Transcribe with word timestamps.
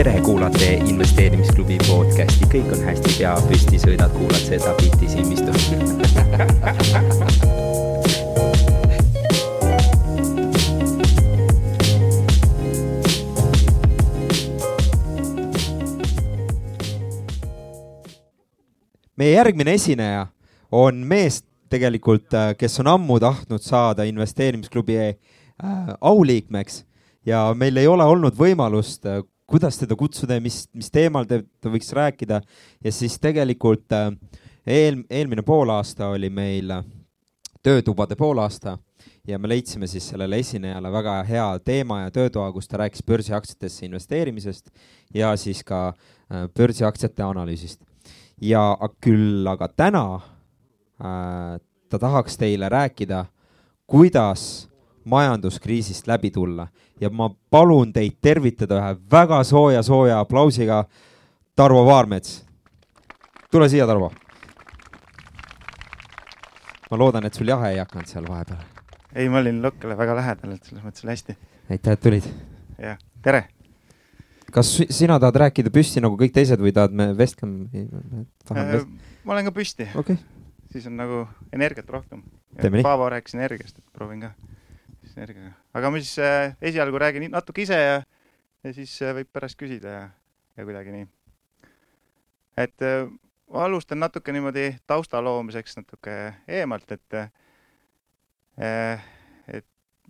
tere, 0.00 0.20
kuulate 0.24 0.78
investeerimisklubi 0.88 1.76
podcasti, 1.84 2.46
kõik 2.48 2.70
on 2.72 2.84
hästi, 2.86 3.10
pea 3.18 3.34
püsti, 3.44 3.76
sõidad, 3.82 4.08
kuulad 4.14 4.40
seda 4.40 4.70
bitti 4.78 5.10
silmistu 5.12 5.52
meie 19.20 19.34
järgmine 19.34 19.74
esineja 19.76 20.22
on 20.72 21.04
mees 21.04 21.42
tegelikult, 21.68 22.32
äh, 22.32 22.54
kes 22.56 22.80
on 22.80 22.88
ammu 22.94 23.18
tahtnud 23.20 23.60
saada 23.60 24.08
investeerimisklubi 24.08 24.96
äh, 24.96 25.12
auliikmeks. 26.00 26.86
Ja 27.28 27.50
meil 27.52 27.76
ei 27.76 27.84
ole 27.86 28.08
olnud 28.08 28.32
võimalust, 28.40 29.04
äh, 29.04 29.20
kuidas 29.50 29.78
teda 29.80 29.96
kutsuda 29.98 30.38
ja 30.38 30.44
mis, 30.44 30.62
mis 30.74 30.90
teemal 30.94 31.26
ta, 31.28 31.40
ta 31.60 31.72
võiks 31.72 31.90
rääkida. 31.96 32.40
ja 32.84 32.92
siis 32.92 33.18
tegelikult 33.20 33.90
eel, 34.66 35.02
eelmine 35.10 35.42
poolaasta 35.42 36.12
oli 36.14 36.30
meil 36.30 36.72
töötubade 37.62 38.16
poolaasta 38.16 38.78
ja 39.28 39.38
me 39.38 39.48
leidsime 39.48 39.86
siis 39.86 40.08
sellele 40.08 40.38
esinejale 40.40 40.92
väga 40.92 41.22
hea 41.28 41.48
teema 41.64 42.00
ja 42.06 42.10
töötoa, 42.10 42.52
kus 42.52 42.68
ta 42.68 42.80
rääkis 42.80 43.04
börsiaktsiatesse 43.06 43.86
investeerimisest 43.86 44.70
ja 45.14 45.36
siis 45.36 45.64
ka 45.64 45.92
börsiaktsiate 46.56 47.22
analüüsist 47.22 47.82
ja 48.40 48.76
küll 49.00 49.46
aga 49.50 49.68
täna 49.68 50.04
äh, 51.00 51.60
ta 51.90 51.98
tahaks 51.98 52.38
teile 52.38 52.68
rääkida, 52.68 53.24
kuidas 53.86 54.69
majanduskriisist 55.04 56.06
läbi 56.06 56.30
tulla 56.30 56.68
ja 57.00 57.10
ma 57.10 57.30
palun 57.50 57.92
teid 57.92 58.18
tervitada 58.22 58.80
ühe 58.80 58.96
väga 59.12 59.44
sooja, 59.44 59.82
sooja 59.82 60.20
aplausiga 60.20 60.84
Tarvo 61.56 61.84
Vaarmets. 61.86 62.44
tule 63.50 63.68
siia, 63.68 63.86
Tarvo. 63.86 64.12
ma 66.90 66.98
loodan, 66.98 67.26
et 67.26 67.34
sul 67.34 67.48
jahe 67.48 67.72
ei 67.72 67.78
hakanud 67.78 68.06
seal 68.06 68.28
vahepeal. 68.28 68.60
ei, 69.14 69.28
ma 69.28 69.38
olin 69.38 69.62
lokkele 69.62 69.96
väga 69.96 70.16
lähedal, 70.16 70.52
et 70.56 70.64
selles 70.64 70.84
mõttes 70.84 71.04
oli 71.04 71.16
hästi. 71.16 71.38
aitäh, 71.70 71.92
et 71.92 72.00
tulid. 72.00 72.28
jah, 72.78 72.98
tere 73.22 73.48
kas 74.50 74.70
sina 74.90 75.18
tahad 75.20 75.38
rääkida 75.44 75.70
püsti 75.74 76.02
nagu 76.02 76.18
kõik 76.18 76.34
teised 76.34 76.60
või 76.60 76.72
tahad 76.74 76.94
me 76.96 77.10
vestlema? 77.16 77.68
Äh, 78.56 78.86
ma 79.24 79.36
olen 79.36 79.46
ka 79.46 79.54
püsti 79.54 79.86
okay.. 79.98 80.18
siis 80.72 80.86
on 80.90 80.98
nagu 80.98 81.24
energiat 81.52 81.90
rohkem. 81.90 82.24
Paavo 82.82 83.08
rääkis 83.12 83.36
energiast, 83.38 83.78
et 83.78 83.92
proovin 83.94 84.26
ka 84.26 84.32
energiaga. 85.16 85.52
aga 85.74 85.90
ma 85.90 86.02
siis 86.02 86.18
äh, 86.18 86.56
esialgu 86.60 86.98
räägin 86.98 87.30
natuke 87.30 87.62
ise 87.62 87.78
ja, 87.78 88.02
ja 88.64 88.74
siis 88.76 88.96
äh, 89.02 89.14
võib 89.16 89.30
pärast 89.32 89.58
küsida 89.60 89.96
ja, 89.96 90.04
ja 90.56 90.66
kuidagi 90.68 90.94
nii. 90.94 91.06
et 92.64 92.86
äh, 92.86 93.06
ma 93.50 93.64
alustan 93.66 94.00
natuke 94.00 94.32
niimoodi 94.32 94.72
tausta 94.86 95.22
loomiseks 95.24 95.80
natuke 95.80 96.18
eemalt, 96.48 96.92
et 96.92 97.22
äh, 97.22 99.00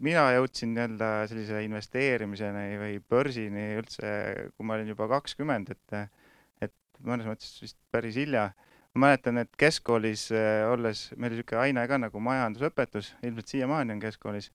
mina 0.01 0.25
jõudsin 0.35 0.73
nii-öelda 0.75 1.11
sellise 1.31 1.61
investeerimiseni 1.67 2.81
või 2.81 2.97
börsini 3.13 3.67
üldse, 3.81 4.11
kui 4.57 4.67
ma 4.67 4.79
olin 4.79 4.91
juba 4.91 5.09
kakskümmend, 5.13 5.73
et, 5.75 6.17
et 6.65 6.75
mõnes 7.05 7.29
mõttes 7.29 7.53
vist 7.63 7.79
päris 7.93 8.19
hilja. 8.21 8.51
ma 8.95 9.07
mäletan, 9.07 9.39
et 9.39 9.53
keskkoolis 9.55 10.31
äh, 10.35 10.65
olles, 10.67 11.11
meil 11.17 11.31
oli 11.31 11.39
niisugune 11.39 11.61
aine 11.63 11.85
ka 11.87 11.99
nagu 12.01 12.21
majandusõpetus, 12.27 13.13
ilmselt 13.23 13.53
siiamaani 13.53 13.95
on 13.95 14.01
keskkoolis. 14.03 14.51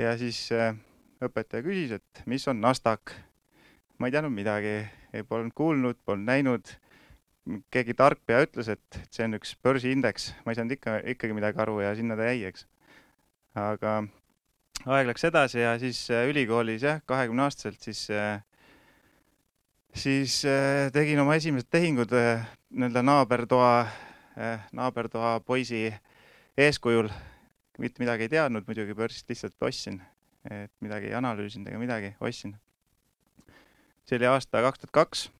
Ja 0.00 0.14
siis 0.18 0.46
äh, 0.54 0.74
õpetaja 1.22 1.64
küsis, 1.64 1.96
et 1.98 2.22
mis 2.26 2.46
on 2.48 2.60
Nasdaq. 2.62 3.14
ma 3.98 4.08
ei 4.08 4.14
teadnud 4.14 4.34
midagi, 4.34 4.80
polnud 5.28 5.52
kuulnud, 5.54 5.98
polnud 6.04 6.26
näinud. 6.26 6.72
keegi 7.74 7.94
tark 7.98 8.20
pea 8.26 8.44
ütles, 8.44 8.68
et 8.70 8.98
see 9.10 9.24
on 9.26 9.34
üks 9.34 9.56
börsiindeks, 9.62 10.28
ma 10.44 10.52
ei 10.52 10.58
saanud 10.58 10.76
ikka, 10.76 11.00
ikkagi 11.14 11.34
midagi 11.34 11.58
aru 11.58 11.80
ja 11.82 11.94
sinna 11.98 12.16
ta 12.16 12.28
jäi, 12.30 12.44
eks. 12.46 12.66
aga 13.58 13.96
aeg 14.86 15.10
läks 15.10 15.26
edasi 15.26 15.60
ja 15.62 15.74
siis 15.82 16.04
äh, 16.10 16.28
ülikoolis 16.30 16.86
jah, 16.86 17.02
kahekümne 17.06 17.46
aastaselt 17.48 17.82
siis, 17.82 18.06
äh, 18.10 18.40
siis 19.94 20.40
tegin 20.94 21.20
oma 21.20 21.34
esimesed 21.36 21.68
tehingud 21.70 22.14
nii-öelda 22.14 23.02
naabertoa, 23.04 23.74
naabertoa 24.72 25.40
poisi 25.44 25.90
eeskujul. 26.56 27.10
Mitte 27.78 28.02
midagi 28.02 28.26
ei 28.26 28.32
teadnud 28.32 28.66
muidugi, 28.68 28.94
börsist 28.96 29.28
lihtsalt 29.30 29.64
ostsin, 29.64 30.00
et 30.50 30.72
midagi 30.84 31.10
ei 31.10 31.16
analüüsinud 31.16 31.70
ega 31.70 31.78
midagi, 31.80 32.14
ostsin. 32.20 32.56
see 34.04 34.18
oli 34.18 34.26
aasta 34.26 34.62
kaks 34.64 34.82
tuhat 34.82 34.92
kaks. 34.92 35.30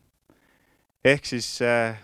ehk 1.05 1.27
siis 1.27 1.59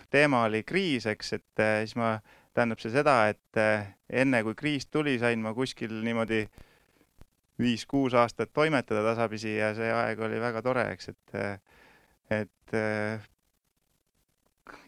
teema 0.09 0.43
oli 0.43 0.63
kriis, 0.63 1.05
eks, 1.05 1.33
et 1.33 1.63
siis 1.85 1.95
ma, 1.95 2.19
tähendab 2.53 2.81
see 2.81 2.91
seda, 2.91 3.29
et 3.31 3.61
enne 4.09 4.43
kui 4.43 4.55
kriis 4.55 4.87
tuli, 4.87 5.17
sain 5.19 5.39
ma 5.39 5.53
kuskil 5.53 6.01
niimoodi 6.03 6.43
viis-kuus 7.59 8.13
aastat 8.13 8.53
toimetada 8.53 9.03
tasapisi 9.03 9.55
ja 9.57 9.73
see 9.75 9.91
aeg 9.91 10.19
oli 10.23 10.39
väga 10.39 10.61
tore, 10.63 10.85
eks, 10.93 11.09
et, 11.11 11.61
et 12.39 12.75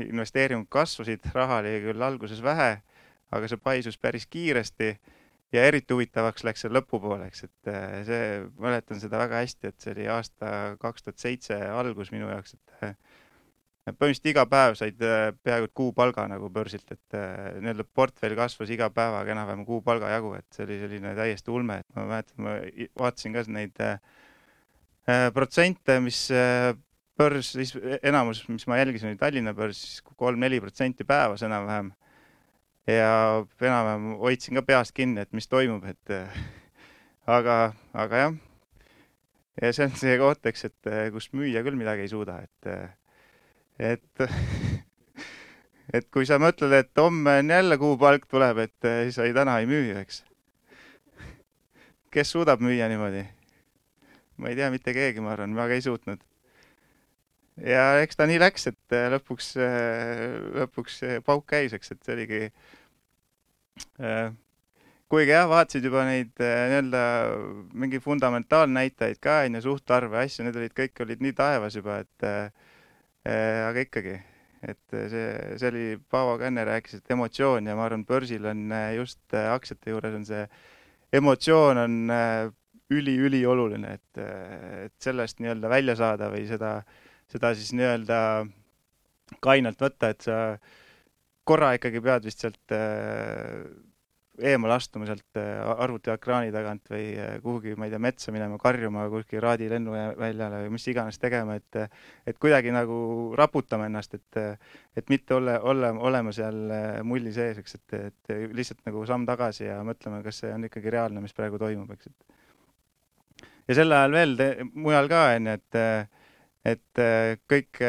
investeeringud 0.06 0.70
kasvasid, 0.72 1.26
raha 1.34 1.60
oli 1.64 1.80
küll 1.86 2.06
alguses 2.06 2.44
vähe, 2.44 2.76
aga 3.32 3.48
see 3.48 3.60
paisus 3.64 3.98
päris 3.98 4.28
kiiresti 4.28 4.94
ja 5.52 5.66
eriti 5.68 5.94
huvitavaks 5.94 6.46
läks 6.48 6.66
see 6.66 6.72
lõpupooleks, 6.72 7.44
et 7.48 7.72
see, 8.08 8.28
mäletan 8.60 9.02
seda 9.04 9.20
väga 9.20 9.42
hästi, 9.44 9.72
et 9.72 9.84
see 9.84 9.96
oli 9.96 10.08
aasta 10.12 10.78
kaks 10.82 11.04
tuhat 11.08 11.20
seitse 11.20 11.58
algus 11.76 12.14
minu 12.16 12.30
jaoks, 12.32 12.56
et 12.56 12.96
põhimõtteliselt 13.90 14.30
iga 14.30 14.46
päev 14.46 14.76
said 14.78 15.02
äh, 15.06 15.32
peaaegu 15.44 15.68
et 15.70 15.74
kuupalga 15.78 16.28
nagu 16.30 16.50
börsilt, 16.54 16.86
et 16.94 17.18
äh, 17.18 17.58
nii-öelda 17.62 17.86
portfell 17.98 18.36
kasvas 18.38 18.70
iga 18.74 18.92
päevaga 18.94 19.34
enam-vähem 19.34 19.66
kuupalga 19.66 20.12
jagu, 20.12 20.36
et 20.38 20.46
see 20.54 20.68
oli 20.68 20.78
selline 20.84 21.16
täiesti 21.18 21.54
ulme, 21.54 21.80
et 21.82 21.98
ma 21.98 22.06
mäletan, 22.12 22.44
ma 22.46 22.56
vaatasin 23.02 23.36
ka 23.36 23.44
neid 23.50 23.82
äh, 23.82 23.98
äh, 25.10 25.28
protsente, 25.34 25.98
mis 26.04 26.28
äh, 26.36 26.76
börs, 27.18 27.56
enamus, 28.02 28.44
mis 28.50 28.68
ma 28.70 28.78
jälgisin, 28.80 29.12
oli 29.12 29.20
Tallinna 29.22 29.56
börs, 29.58 30.02
kolm-neli 30.16 30.62
protsenti 30.62 31.08
päevas 31.08 31.44
enam-vähem. 31.48 31.92
Ja 32.92 33.12
enam-vähem 33.62 34.08
hoidsin 34.22 34.60
ka 34.60 34.66
peast 34.68 34.96
kinni, 34.98 35.24
et 35.24 35.34
mis 35.34 35.48
toimub, 35.48 35.86
et 35.90 36.14
äh, 36.14 36.42
aga, 37.28 37.74
aga 37.94 38.24
jah. 38.24 38.40
ja 39.62 39.74
see 39.74 39.88
on 39.88 39.98
see 40.00 40.18
koht, 40.22 40.46
eks, 40.50 40.66
et 40.70 40.94
kus 41.14 41.32
müüa 41.36 41.64
küll 41.66 41.80
midagi 41.80 42.08
ei 42.08 42.12
suuda, 42.12 42.40
et 42.46 42.72
et 43.82 44.26
et 45.98 46.08
kui 46.14 46.28
sa 46.28 46.40
mõtled, 46.42 46.74
et 46.78 47.02
homme 47.02 47.38
on 47.42 47.54
jälle 47.56 47.78
kuupalk 47.82 48.28
tuleb, 48.32 48.66
et 48.66 48.90
siis 49.08 49.20
sa 49.20 49.28
täna 49.36 49.60
ei 49.62 49.70
müü, 49.70 49.94
eks. 50.02 50.24
kes 52.12 52.34
suudab 52.36 52.64
müüa 52.64 52.90
niimoodi? 52.92 53.26
ma 54.42 54.50
ei 54.50 54.58
tea, 54.58 54.72
mitte 54.74 54.94
keegi, 54.96 55.22
ma 55.22 55.36
arvan, 55.36 55.54
ma 55.54 55.68
ka 55.70 55.78
ei 55.78 55.86
suutnud. 55.86 56.22
ja 57.62 57.86
eks 58.02 58.18
ta 58.18 58.26
nii 58.30 58.40
läks, 58.42 58.68
et 58.72 59.00
lõpuks, 59.14 59.54
lõpuks 60.58 61.02
pauk 61.28 61.46
käis, 61.52 61.76
eks, 61.78 61.94
et 61.94 62.06
see 62.08 62.16
oligi 62.18 62.46
kuigi 65.12 65.32
jah, 65.34 65.48
vaatasid 65.52 65.86
juba 65.86 66.06
neid 66.08 66.32
nii-öelda 66.40 67.06
mingi 67.74 68.00
fundamentaalnäitajaid 68.04 69.20
ka 69.24 69.42
onju, 69.46 69.62
suhtarve, 69.66 70.22
asju, 70.26 70.46
need 70.48 70.60
olid 70.60 70.76
kõik 70.78 71.02
olid 71.04 71.24
nii 71.24 71.34
taevas 71.38 71.76
juba, 71.76 72.02
et 72.06 72.54
Äh, 73.22 73.68
aga 73.68 73.84
ikkagi, 73.86 74.16
et 74.66 74.80
see, 74.90 75.26
see 75.62 75.68
oli, 75.70 75.84
Paavo 76.10 76.40
ka 76.42 76.48
enne 76.50 76.64
rääkis, 76.66 76.98
et 76.98 77.12
emotsioon 77.14 77.68
ja 77.70 77.76
ma 77.78 77.86
arvan, 77.86 78.02
börsil 78.08 78.48
on 78.50 78.64
äh, 78.74 78.96
just 78.98 79.20
äh, 79.38 79.52
aktsiate 79.54 79.94
juures 79.94 80.16
on 80.18 80.26
see 80.26 80.42
emotsioon 81.14 81.78
on 81.84 82.00
üli-ülioluline, 82.92 83.94
et, 83.94 84.22
et 84.88 84.96
sellest 85.04 85.38
nii-öelda 85.44 85.70
välja 85.70 85.94
saada 86.00 86.32
või 86.34 86.48
seda, 86.50 86.72
seda 87.30 87.52
siis 87.54 87.70
nii-öelda 87.78 88.18
kainelt 89.44 89.86
võtta, 89.86 90.10
et 90.16 90.26
sa 90.26 90.40
korra 91.44 91.74
ikkagi 91.78 92.02
pead 92.04 92.28
vist 92.28 92.44
sealt 92.44 92.76
eemale 94.40 94.76
astuma 94.76 95.06
sealt 95.08 95.38
äh, 95.40 95.60
arvutiekraani 95.84 96.52
tagant 96.54 96.90
või 96.92 97.06
äh, 97.20 97.36
kuhugi, 97.44 97.74
ma 97.78 97.88
ei 97.88 97.94
tea, 97.94 98.00
metsa 98.02 98.34
minema 98.34 98.58
karjuma, 98.62 99.06
kuskil 99.12 99.42
Raadi 99.44 99.68
lennuväljale 99.72 100.64
või 100.66 100.74
mis 100.78 100.88
iganes 100.92 101.20
tegema, 101.22 101.58
et 101.60 101.80
et 102.28 102.40
kuidagi 102.42 102.74
nagu 102.74 102.98
raputama 103.38 103.90
ennast, 103.90 104.16
et 104.18 104.42
et 104.98 105.10
mitte 105.12 105.36
olla, 105.36 105.60
olla, 105.68 105.92
olema 106.10 106.34
seal 106.36 106.62
äh, 106.72 107.02
mulli 107.08 107.34
sees, 107.36 107.60
eks, 107.62 107.78
et, 107.80 107.98
et 108.12 108.54
lihtsalt 108.56 108.86
nagu 108.88 109.06
samm 109.10 109.28
tagasi 109.30 109.68
ja 109.68 109.82
mõtlema, 109.88 110.22
kas 110.26 110.44
see 110.44 110.54
on 110.54 110.68
ikkagi 110.70 110.94
reaalne, 110.94 111.24
mis 111.24 111.36
praegu 111.38 111.60
toimub, 111.62 111.92
eks, 111.96 112.12
et. 112.12 113.48
Ja 113.70 113.78
sel 113.78 113.94
ajal 113.94 114.16
veel 114.16 114.38
mujal 114.74 115.08
ka, 115.12 115.26
on 115.36 115.52
ju, 115.52 115.60
et 115.60 115.82
et 116.72 117.02
kõik 117.50 117.80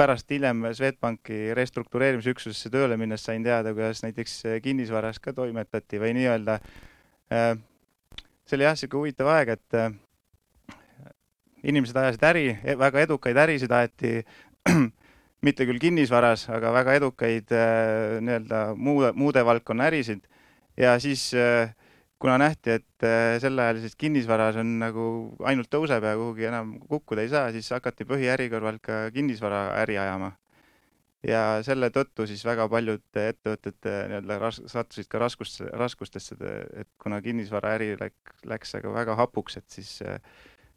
pärast 0.00 0.30
hiljem 0.32 0.64
Swedbanki 0.72 1.50
restruktureerimisüksusesse 1.58 2.72
tööle 2.72 2.96
minnes 3.00 3.24
sain 3.26 3.44
teada, 3.44 3.74
kuidas 3.76 4.00
näiteks 4.06 4.38
kinnisvaras 4.64 5.20
ka 5.20 5.34
toimetati 5.36 6.00
või 6.00 6.14
nii-öelda 6.16 6.56
äh, 6.56 7.50
see 8.48 8.56
oli 8.56 8.66
jah, 8.66 8.74
niisugune 8.74 9.04
huvitav 9.04 9.28
aeg, 9.34 9.52
et 9.54 9.76
äh, 9.78 9.92
inimesed 11.62 11.96
ajasid 12.00 12.24
äri, 12.30 12.46
e-, 12.64 12.78
väga 12.80 13.04
edukaid 13.04 13.38
ärisid 13.44 13.74
aeti 13.76 14.14
mitte 15.46 15.66
küll 15.68 15.82
kinnisvaras, 15.82 16.48
aga 16.52 16.72
väga 16.74 16.96
edukaid 16.98 17.52
nii-öelda 17.52 18.64
muude, 18.76 19.12
muude 19.16 19.44
valdkonna 19.46 19.86
ärisid. 19.88 20.24
Ja 20.80 20.96
siis 21.00 21.30
äh, 21.36 21.72
kuna 22.20 22.36
nähti, 22.38 22.70
et 22.70 23.04
äh, 23.04 23.38
selleajalises 23.40 23.96
kinnisvaras 23.96 24.58
on 24.60 24.74
nagu 24.82 25.04
ainult 25.48 25.70
tõuseb 25.72 26.04
ja 26.04 26.12
kuhugi 26.18 26.46
enam 26.50 26.74
kukkuda 26.88 27.24
ei 27.24 27.32
saa, 27.32 27.48
siis 27.54 27.70
hakati 27.72 28.04
põhiäri 28.08 28.50
kõrvalt 28.52 28.82
ka 28.84 29.00
kinnisvaraäri 29.14 29.98
ajama. 29.98 30.32
ja 31.26 31.60
selle 31.64 31.90
tõttu 31.92 32.24
siis 32.28 32.44
väga 32.44 32.68
paljud 32.72 33.02
ettevõtted 33.22 33.88
nii-öelda 33.88 34.38
ras-, 34.40 34.62
sattusid 34.72 35.08
ka 35.08 35.20
raskusse, 35.20 35.66
raskustesse, 35.82 36.36
et 36.80 36.88
kuna 37.02 37.20
kinnisvaraäri 37.24 37.96
läks, 38.00 38.44
läks 38.44 38.74
aga 38.78 38.92
väga 38.94 39.16
hapuks, 39.16 39.56
et 39.60 39.68
siis, 39.68 39.98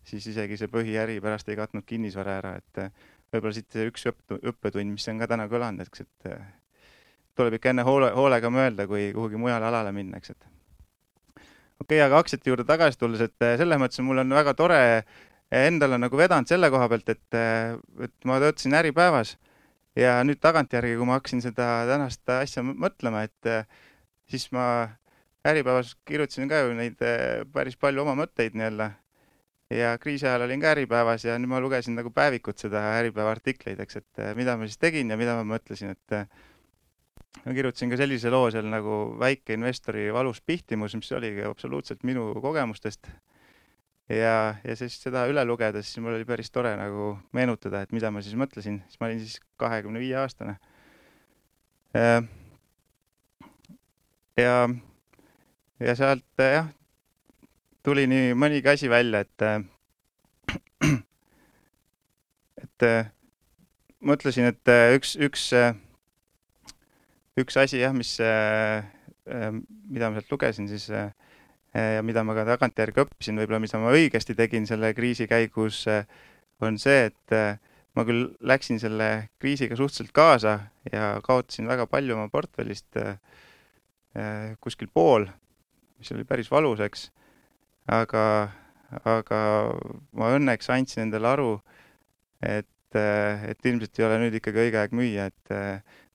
siis 0.03 0.27
isegi 0.33 0.59
see 0.59 0.71
põhiäri 0.71 1.19
pärast 1.23 1.51
ei 1.51 1.59
katnud 1.59 1.87
kinnisvara 1.87 2.39
ära, 2.41 2.55
et 2.59 2.83
võib-olla 3.31 3.55
siit 3.55 3.79
üks 3.87 4.07
õpp-, 4.11 4.39
õppetund, 4.39 4.95
mis 4.95 5.07
on 5.11 5.23
ka 5.23 5.31
täna 5.31 5.47
kõlanud, 5.51 5.87
eks, 5.87 6.03
et 6.07 6.33
tuleb 7.35 7.59
ikka 7.59 7.71
enne 7.71 7.87
hoole, 7.87 8.11
hoolega 8.15 8.51
mõelda, 8.51 8.87
kui 8.87 9.11
kuhugi 9.15 9.39
mujale 9.39 9.71
alale 9.71 9.95
minna, 9.95 10.19
eks, 10.19 10.35
et 10.35 10.52
okei 11.81 11.97
okay,, 11.99 12.05
aga 12.05 12.19
aktsiate 12.21 12.51
juurde 12.51 12.65
tagasi 12.67 12.99
tulles, 12.99 13.21
et 13.23 13.45
eh, 13.45 13.55
selles 13.59 13.79
mõttes 13.81 14.01
mul 14.05 14.21
on 14.23 14.35
väga 14.37 14.53
tore 14.57 14.79
eh, 14.79 15.21
endale 15.63 15.99
nagu 16.01 16.17
vedanud 16.19 16.49
selle 16.49 16.69
koha 16.73 16.89
pealt, 16.91 17.13
et, 17.13 17.37
eh, 17.37 17.75
et 18.07 18.27
ma 18.29 18.39
töötasin 18.43 18.77
Äripäevas 18.79 19.35
ja 19.99 20.17
nüüd 20.25 20.41
tagantjärgi, 20.43 20.97
kui 20.97 21.09
ma 21.09 21.19
hakkasin 21.19 21.43
seda 21.45 21.69
tänast 21.89 22.29
asja 22.37 22.63
mõtlema, 22.65 23.25
et 23.27 23.69
siis 24.29 24.49
ma 24.55 24.65
Äripäevas 25.45 25.93
kirjutasin 26.07 26.49
ka 26.49 26.63
ju 26.63 26.75
neid 26.77 27.01
päris 27.53 27.75
palju 27.77 28.05
oma 28.05 28.15
mõtteid 28.23 28.55
nii-öelda. 28.55 28.93
Ja 29.73 29.91
kriisi 29.97 30.25
ajal 30.27 30.45
olin 30.45 30.61
ka 30.61 30.71
Äripäevas 30.71 31.25
ja 31.25 31.35
nüüd 31.41 31.51
ma 31.51 31.59
lugesin 31.61 31.97
nagu 31.97 32.09
päevikut 32.13 32.61
seda 32.61 32.81
Äripäeva 33.01 33.35
artikleid, 33.35 33.81
eks, 33.83 33.99
et 34.01 34.23
mida 34.37 34.55
ma 34.57 34.69
siis 34.69 34.79
tegin 34.81 35.11
ja 35.11 35.17
mida 35.19 35.35
ma 35.37 35.45
mõtlesin, 35.55 35.93
et 35.93 36.17
ma 37.41 37.53
kirjutasin 37.53 37.91
ka 37.91 37.97
sellise 37.99 38.31
loo 38.31 38.49
seal 38.53 38.67
nagu 38.69 38.97
väikeinvestori 39.19 40.07
valus 40.13 40.41
pihtimus, 40.45 40.95
mis 40.99 41.11
oligi 41.17 41.43
absoluutselt 41.47 42.03
minu 42.07 42.29
kogemustest. 42.41 43.09
ja, 44.09 44.55
ja 44.63 44.75
siis 44.77 44.99
seda 45.01 45.25
üle 45.31 45.45
lugedes, 45.47 45.89
siis 45.89 46.03
mul 46.03 46.17
oli 46.17 46.27
päris 46.29 46.51
tore 46.51 46.75
nagu 46.77 47.17
meenutada, 47.33 47.81
et 47.81 47.91
mida 47.95 48.11
ma 48.11 48.21
siis 48.21 48.37
mõtlesin, 48.39 48.81
siis 48.87 49.01
ma 49.01 49.09
olin 49.09 49.19
siis 49.23 49.39
kahekümne 49.57 49.99
viie 50.03 50.17
aastane. 50.21 50.57
ja, 54.37 54.69
ja 55.79 55.95
sealt 55.95 56.43
jah, 56.45 56.69
tuli 57.83 58.05
nii 58.07 58.33
mõnigi 58.37 58.69
asi 58.71 58.89
välja, 58.91 59.23
et, 59.25 59.41
et 62.65 62.87
mõtlesin, 64.03 64.51
et 64.53 64.75
üks, 64.99 65.17
üks 65.17 65.49
üks 67.39 67.57
asi 67.57 67.81
jah, 67.81 67.93
mis, 67.95 68.15
äh, 68.21 68.85
äh, 69.25 69.49
mida 69.89 70.09
ma 70.09 70.19
sealt 70.19 70.31
lugesin 70.33 70.69
siis 70.69 70.89
äh, 70.93 71.11
ja 71.73 72.03
mida 72.05 72.21
ma 72.25 72.35
ka 72.37 72.45
tagantjärgi 72.51 73.01
õppisin, 73.01 73.39
võib-olla 73.41 73.61
mida 73.63 73.81
ma 73.81 73.93
õigesti 73.95 74.35
tegin 74.37 74.67
selle 74.69 74.93
kriisi 74.93 75.25
käigus, 75.29 75.87
on 76.61 76.77
see, 76.77 77.09
et 77.09 77.33
ma 77.97 78.03
küll 78.05 78.27
läksin 78.45 78.77
selle 78.81 79.31
kriisiga 79.41 79.73
suhteliselt 79.79 80.13
kaasa 80.13 80.53
ja 80.91 81.15
kaotasin 81.25 81.65
väga 81.65 81.87
palju 81.89 82.13
oma 82.13 82.27
portfellist, 82.29 82.93
kuskil 84.61 84.91
pool, 84.93 85.25
mis 85.97 86.13
oli 86.13 86.27
päris 86.29 86.51
valus, 86.53 86.83
eks, 86.85 87.07
aga, 87.89 88.23
aga 89.01 89.41
ma 90.13 90.29
õnneks 90.37 90.69
andsin 90.77 91.07
endale 91.07 91.31
aru, 91.33 91.51
et, 92.45 92.69
et 92.93 93.65
ilmselt 93.65 93.97
ei 93.97 94.05
ole 94.05 94.21
nüüd 94.27 94.37
ikkagi 94.37 94.67
õige 94.67 94.83
aeg 94.83 94.93
müüa, 94.93 95.31
et 95.33 95.57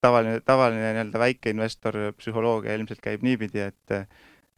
tavaline, 0.05 0.41
tavaline 0.47 0.93
nii-öelda 0.97 1.23
väikeinvestor 1.23 1.99
psühholoogia 2.19 2.77
ilmselt 2.79 3.03
käib 3.05 3.25
niipidi, 3.27 3.69
et 3.71 3.99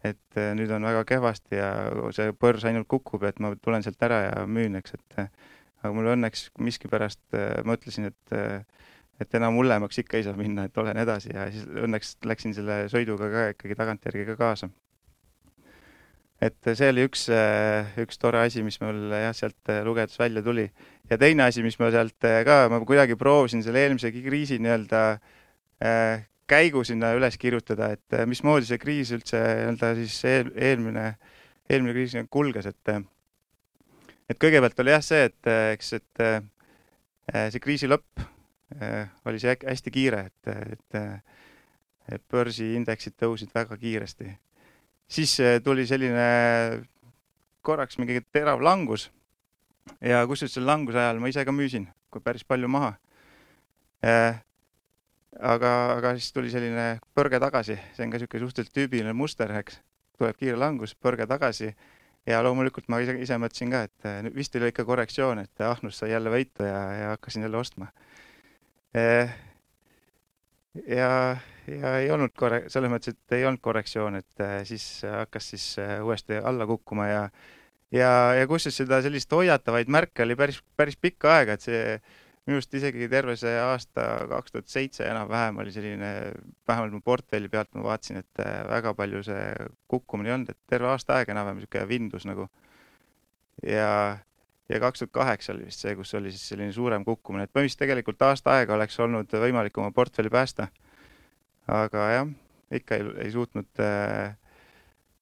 et 0.04 0.38
nüüd 0.56 0.70
on 0.72 0.86
väga 0.88 1.02
kehvasti 1.04 1.58
ja 1.58 1.70
see 2.16 2.32
börs 2.32 2.64
ainult 2.64 2.88
kukub, 2.88 3.26
et 3.28 3.40
ma 3.40 3.52
tulen 3.60 3.84
sealt 3.84 4.00
ära 4.06 4.22
ja 4.24 4.46
müün, 4.48 4.78
eks, 4.80 4.94
et 4.96 5.18
aga 5.20 5.90
mul 5.96 6.08
õnneks 6.14 6.46
miskipärast 6.56 7.36
mõtlesin, 7.68 8.08
et 8.08 8.38
et 9.20 9.34
enam 9.36 9.58
hullemaks 9.60 10.00
ikka 10.00 10.16
ei 10.16 10.24
saa 10.24 10.36
minna, 10.36 10.64
et 10.64 10.78
olen 10.80 10.96
edasi 11.02 11.34
ja 11.34 11.50
siis 11.52 11.66
õnneks 11.68 12.14
läksin 12.24 12.56
selle 12.56 12.86
sõiduga 12.92 13.28
ka 13.32 13.42
ikkagi 13.52 13.76
tagantjärgi 13.76 14.24
ka 14.30 14.36
kaasa. 14.40 14.70
Et 16.40 16.70
see 16.72 16.88
oli 16.88 17.04
üks, 17.04 17.26
üks 18.00 18.20
tore 18.20 18.40
asi, 18.46 18.62
mis 18.64 18.80
mul 18.80 19.10
jah, 19.12 19.34
sealt 19.36 19.72
lugedes 19.84 20.16
välja 20.20 20.42
tuli 20.42 20.64
ja 21.10 21.18
teine 21.20 21.44
asi, 21.48 21.62
mis 21.62 21.76
ma 21.80 21.90
sealt 21.92 22.28
ka, 22.46 22.62
ma 22.72 22.80
kuidagi 22.86 23.18
proovisin 23.20 23.64
selle 23.66 23.82
eelmise 23.84 24.12
kriisi 24.14 24.60
nii-öelda 24.62 25.02
käigu 26.50 26.82
sinna 26.84 27.12
üles 27.14 27.36
kirjutada, 27.38 27.92
et 27.94 28.16
mismoodi 28.26 28.66
see 28.68 28.80
kriis 28.80 29.12
üldse 29.14 29.38
nii-öelda 29.38 29.92
siis 30.00 30.16
eel, 30.28 30.50
eelmine, 30.56 31.06
eelmine 31.70 31.94
kriis 31.94 32.16
kulges, 32.32 32.66
et 32.72 32.94
et 34.30 34.38
kõigepealt 34.38 34.80
oli 34.82 34.94
jah 34.94 35.04
see, 35.04 35.28
et 35.28 35.50
eks, 35.76 35.92
et 35.98 36.24
see 37.52 37.62
kriisi 37.62 37.90
lõpp 37.90 38.22
oli 39.26 39.42
see 39.42 39.56
hästi 39.66 39.90
kiire, 39.94 40.28
et, 40.30 41.00
et 42.10 42.22
börsiindeksid 42.30 43.16
tõusid 43.18 43.50
väga 43.54 43.76
kiiresti. 43.78 44.30
Siis 45.10 45.36
tuli 45.64 45.86
selline 45.90 46.26
korraks 47.66 47.98
mingi 47.98 48.20
terav 48.32 48.62
langus 48.62 49.10
ja 50.00 50.22
kusjuures 50.28 50.54
selle 50.54 50.70
languse 50.70 51.00
ajal 51.00 51.20
ma 51.20 51.30
ise 51.32 51.44
ka 51.44 51.52
müüsin 51.54 51.88
päris 52.18 52.42
palju 52.44 52.68
maha. 52.68 52.94
Äh, 54.02 54.40
aga, 55.38 55.70
aga 55.98 56.14
siis 56.16 56.32
tuli 56.34 56.50
selline 56.50 56.98
põrge 57.14 57.38
tagasi, 57.42 57.76
see 57.94 58.06
on 58.06 58.10
ka 58.10 58.18
niisugune 58.18 58.46
suhteliselt 58.46 58.74
tüübiline 58.74 59.14
muster, 59.14 59.52
eks. 59.60 59.78
tuleb 60.18 60.36
kiire 60.40 60.58
langus, 60.58 60.96
põrge 60.96 61.24
tagasi 61.28 61.70
ja 62.28 62.40
loomulikult 62.44 62.90
ma 62.92 62.98
ise, 63.00 63.14
ise 63.22 63.38
mõtlesin 63.40 63.70
ka, 63.72 63.84
et 63.86 64.08
äh, 64.08 64.32
vist 64.34 64.56
oli 64.56 64.72
ikka 64.72 64.84
korrektsioon, 64.88 65.44
et 65.44 65.64
ahnus 65.64 66.00
sai 66.00 66.10
jälle 66.14 66.32
võitu 66.32 66.66
ja, 66.66 66.80
ja 66.96 67.12
hakkasin 67.14 67.46
jälle 67.46 67.60
ostma. 67.60 67.92
Äh, 70.78 70.96
ja, 70.96 71.12
ja 71.66 71.94
ei 71.98 72.10
olnud 72.14 72.34
korre-, 72.38 72.66
selles 72.72 72.92
mõttes, 72.92 73.16
et 73.16 73.38
ei 73.38 73.46
olnud 73.48 73.62
korrektsioon, 73.62 74.20
et 74.20 74.44
siis 74.68 75.02
hakkas 75.06 75.50
siis 75.54 75.66
uuesti 76.04 76.38
alla 76.38 76.66
kukkuma 76.66 77.08
ja 77.10 77.22
ja, 77.94 78.10
ja 78.38 78.46
kusjuures 78.50 78.80
seda 78.82 79.00
sellist 79.02 79.32
hoiatavaid 79.34 79.90
märke 79.90 80.22
oli 80.22 80.36
päris, 80.38 80.60
päris 80.78 80.98
pikka 81.00 81.34
aega, 81.40 81.56
et 81.56 81.66
see 81.66 81.82
minu 82.46 82.58
arust 82.58 82.74
isegi 82.74 83.08
terve 83.12 83.36
see 83.38 83.52
aasta 83.60 84.06
kaks 84.30 84.54
tuhat 84.54 84.70
seitse 84.72 85.04
enam-vähem 85.06 85.60
oli 85.62 85.74
selline, 85.74 86.10
vähemalt 86.68 86.96
mu 86.96 87.02
portfelli 87.04 87.50
pealt 87.52 87.70
ma 87.76 87.84
vaatasin, 87.90 88.22
et 88.24 88.42
äh, 88.42 88.62
väga 88.70 88.94
palju 88.98 89.22
see 89.26 89.44
kukkumine 89.90 90.30
ei 90.30 90.36
olnud, 90.38 90.54
et 90.54 90.60
terve 90.70 90.90
aasta 90.90 91.18
aega 91.18 91.34
enam-vähem 91.34 91.60
niisugune 91.60 91.88
vindus 91.90 92.26
nagu. 92.30 92.48
ja, 93.66 94.18
ja 94.70 94.80
kaks 94.80 95.02
tuhat 95.02 95.14
kaheksa 95.18 95.52
oli 95.52 95.66
vist 95.66 95.82
see, 95.82 95.94
kus 95.98 96.14
oli 96.14 96.30
siis 96.34 96.48
selline 96.52 96.72
suurem 96.72 97.04
kukkumine, 97.04 97.44
et 97.44 97.52
põhimõtteliselt 97.52 97.84
tegelikult 97.84 98.22
aasta 98.22 98.58
aega 98.58 98.76
oleks 98.76 99.00
olnud 99.02 99.32
võimalik 99.44 99.78
oma 99.82 99.90
portfelli 99.92 100.30
päästa. 100.30 100.68
aga 101.70 102.10
jah, 102.14 102.30
ikka 102.74 102.96
ei, 102.96 103.10
ei 103.26 103.32
suutnud 103.34 103.82
äh, 103.82 104.36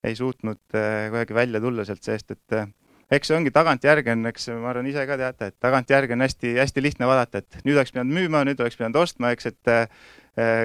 ei 0.05 0.15
suutnud 0.17 0.61
äh, 0.75 1.09
kuidagi 1.11 1.35
välja 1.35 1.61
tulla 1.61 1.85
sealt 1.85 2.05
seest, 2.07 2.31
et 2.31 2.57
äh, 2.57 2.69
eks 3.11 3.31
see 3.31 3.37
ongi 3.39 3.53
tagantjärgi 3.55 4.13
on, 4.15 4.27
eks 4.31 4.49
ma 4.63 4.71
arvan, 4.73 4.89
ise 4.91 5.05
ka 5.09 5.19
teate, 5.21 5.51
et 5.51 5.59
tagantjärgi 5.65 6.15
on 6.15 6.25
hästi-hästi 6.27 6.85
lihtne 6.85 7.09
vaadata, 7.11 7.43
et 7.43 7.61
nüüd 7.65 7.79
oleks 7.79 7.95
pidanud 7.95 8.15
müüma, 8.15 8.45
nüüd 8.47 8.63
oleks 8.63 8.79
pidanud 8.79 9.01
ostma, 9.03 9.33
eks, 9.35 9.51
et 9.53 9.73
äh, 9.75 10.09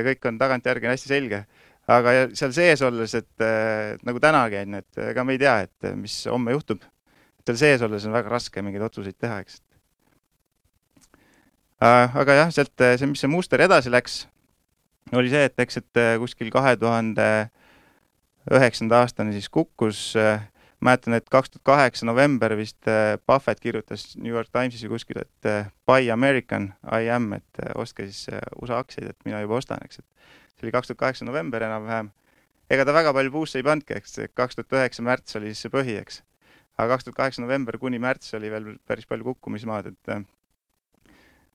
kõik 0.09 0.29
on 0.29 0.39
tagantjärgi 0.41 0.89
on 0.89 0.95
hästi 0.95 1.13
selge. 1.15 1.45
aga 1.93 2.11
seal 2.31 2.53
sees 2.55 2.81
olles, 2.85 3.11
et 3.17 3.43
nagu 4.07 4.19
tänagi 4.23 4.61
on, 4.61 4.77
et 4.79 4.99
ega 5.09 5.23
me 5.27 5.33
ei 5.35 5.39
tea, 5.41 5.55
et 5.65 5.89
mis 5.99 6.13
homme 6.31 6.53
juhtub. 6.53 6.85
Seal 7.47 7.59
sees 7.59 7.85
olles 7.85 8.05
on 8.07 8.15
väga 8.15 8.31
raske 8.31 8.61
mingeid 8.65 8.85
otsuseid 8.85 9.17
teha, 9.19 9.39
eks. 9.43 9.61
aga 11.83 12.37
jah, 12.39 12.53
sealt 12.55 12.85
see, 12.99 13.09
mis 13.09 13.23
see 13.23 13.31
muster 13.31 13.61
edasi 13.63 13.91
läks, 13.91 14.23
oli 15.13 15.33
see, 15.33 15.49
et 15.49 15.59
eks, 15.59 15.81
et 15.83 16.05
kuskil 16.21 16.51
kahe 16.53 16.77
tuhande 16.79 17.27
2000 17.27 17.63
üheksanda 18.51 19.03
aastani 19.03 19.33
siis 19.33 19.49
kukkus. 19.49 20.15
Äh, 20.17 20.49
mäletan, 20.83 21.13
et 21.13 21.29
kaks 21.31 21.49
tuhat 21.49 21.63
kaheksa 21.63 22.05
november 22.05 22.57
vist 22.59 22.87
äh, 22.87 23.17
Buffett 23.27 23.59
kirjutas 23.59 24.17
New 24.17 24.33
York 24.33 24.49
Timesis 24.51 24.83
kuskil, 24.89 25.21
et 25.21 25.47
äh, 25.47 25.69
buy 25.87 26.11
American, 26.11 26.73
I 26.83 27.09
am, 27.09 27.31
et 27.33 27.63
ostke 27.75 28.07
siis 28.09 28.27
USA 28.61 28.81
aktsiaid, 28.83 29.13
et 29.13 29.25
mina 29.25 29.39
juba 29.41 29.61
ostan, 29.61 29.79
eks, 29.85 30.01
et 30.01 30.27
see 30.57 30.67
oli 30.67 30.75
kaks 30.75 30.91
tuhat 30.91 30.99
kaheksa 31.05 31.25
november 31.25 31.63
enam-vähem. 31.63 32.11
ega 32.69 32.85
ta 32.85 32.93
väga 32.93 33.13
palju 33.13 33.31
puusse 33.31 33.59
ei 33.59 33.63
pannudki, 33.63 33.95
eks, 33.95 34.19
kaks 34.35 34.59
tuhat 34.59 34.75
üheksa 34.79 35.03
märts 35.07 35.39
oli 35.39 35.53
siis 35.53 35.63
see 35.63 35.71
põhi, 35.71 35.95
eks. 36.01 36.21
Aga 36.77 36.95
kaks 36.95 37.07
tuhat 37.07 37.19
kaheksa 37.19 37.43
november 37.43 37.77
kuni 37.81 37.99
märts 38.01 38.33
oli 38.37 38.49
veel 38.53 38.73
päris 38.87 39.05
palju 39.09 39.27
kukkumismaad, 39.31 39.91
et 39.93 40.15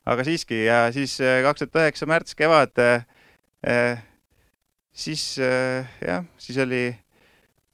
aga 0.08 0.24
siiski 0.26 0.64
ja 0.64 0.86
siis 0.94 1.18
kaks 1.18 1.64
tuhat 1.64 1.82
üheksa 1.82 2.08
märts, 2.10 2.38
kevad 2.38 2.78
äh, 2.82 3.98
siis 4.92 5.38
äh, 5.42 5.86
jah, 6.04 6.24
siis 6.38 6.58
oli 6.62 6.90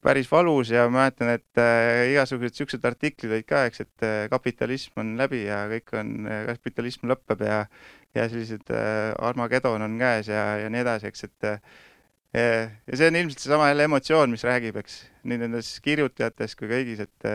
päris 0.05 0.29
valus 0.29 0.71
ja 0.73 0.85
ma 0.89 1.05
mäletan, 1.05 1.31
et 1.39 1.61
äh, 1.61 2.11
igasugused 2.13 2.59
siuksed 2.59 2.85
artiklid 2.85 3.33
olid 3.33 3.47
ka, 3.49 3.65
eks, 3.71 3.85
et 3.87 4.05
äh, 4.05 4.27
kapitalism 4.33 5.01
on 5.01 5.15
läbi 5.21 5.47
ja 5.47 5.65
kõik 5.71 5.95
on, 5.97 6.29
kapitalism 6.51 7.09
lõpeb 7.13 7.45
ja 7.47 7.65
ja 8.15 8.29
sellised 8.31 8.69
äh, 8.71 9.11
Armageddon 9.27 9.83
on 9.83 9.97
käes 9.99 10.29
ja, 10.31 10.45
ja 10.61 10.69
nii 10.71 10.85
edasi, 10.85 11.09
eks, 11.11 11.25
et 11.27 11.49
ja 12.35 12.97
see 12.99 13.07
on 13.07 13.17
ilmselt 13.21 13.45
seesama 13.45 13.69
jälle 13.71 13.87
emotsioon, 13.87 14.33
mis 14.35 14.43
räägib, 14.45 14.81
eks, 14.81 15.05
nii 15.23 15.39
nendes 15.45 15.69
kirjutajates 15.85 16.57
kui 16.59 16.67
kõigis, 16.73 17.05
et 17.05 17.29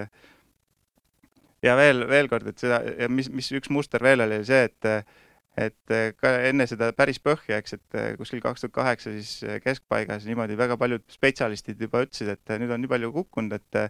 ja 1.64 1.76
veel, 1.80 2.04
veel 2.10 2.28
kord, 2.32 2.50
et 2.52 2.60
seda 2.60 2.82
mis, 3.08 3.30
mis 3.32 3.52
üks 3.56 3.72
muster 3.72 4.04
veel 4.04 4.26
oli 4.26 4.42
see, 4.48 4.68
et 4.68 4.92
et 5.60 5.94
eh, 5.94 6.12
ka 6.20 6.32
enne 6.50 6.66
seda 6.70 6.92
päris 6.96 7.20
põhja, 7.24 7.60
eks, 7.60 7.76
et 7.76 7.98
eh, 7.98 8.12
kuskil 8.20 8.42
kaks 8.44 8.64
tuhat 8.64 8.76
kaheksa 8.76 9.12
siis 9.16 9.32
eh, 9.44 9.60
keskpaigas 9.64 10.28
niimoodi 10.28 10.58
väga 10.60 10.78
paljud 10.80 11.04
spetsialistid 11.12 11.82
juba 11.82 12.06
ütlesid, 12.06 12.32
et 12.36 12.54
nüüd 12.62 12.72
on 12.76 12.84
nii 12.84 12.92
palju 12.92 13.12
kukkunud, 13.18 13.58
et 13.58 13.82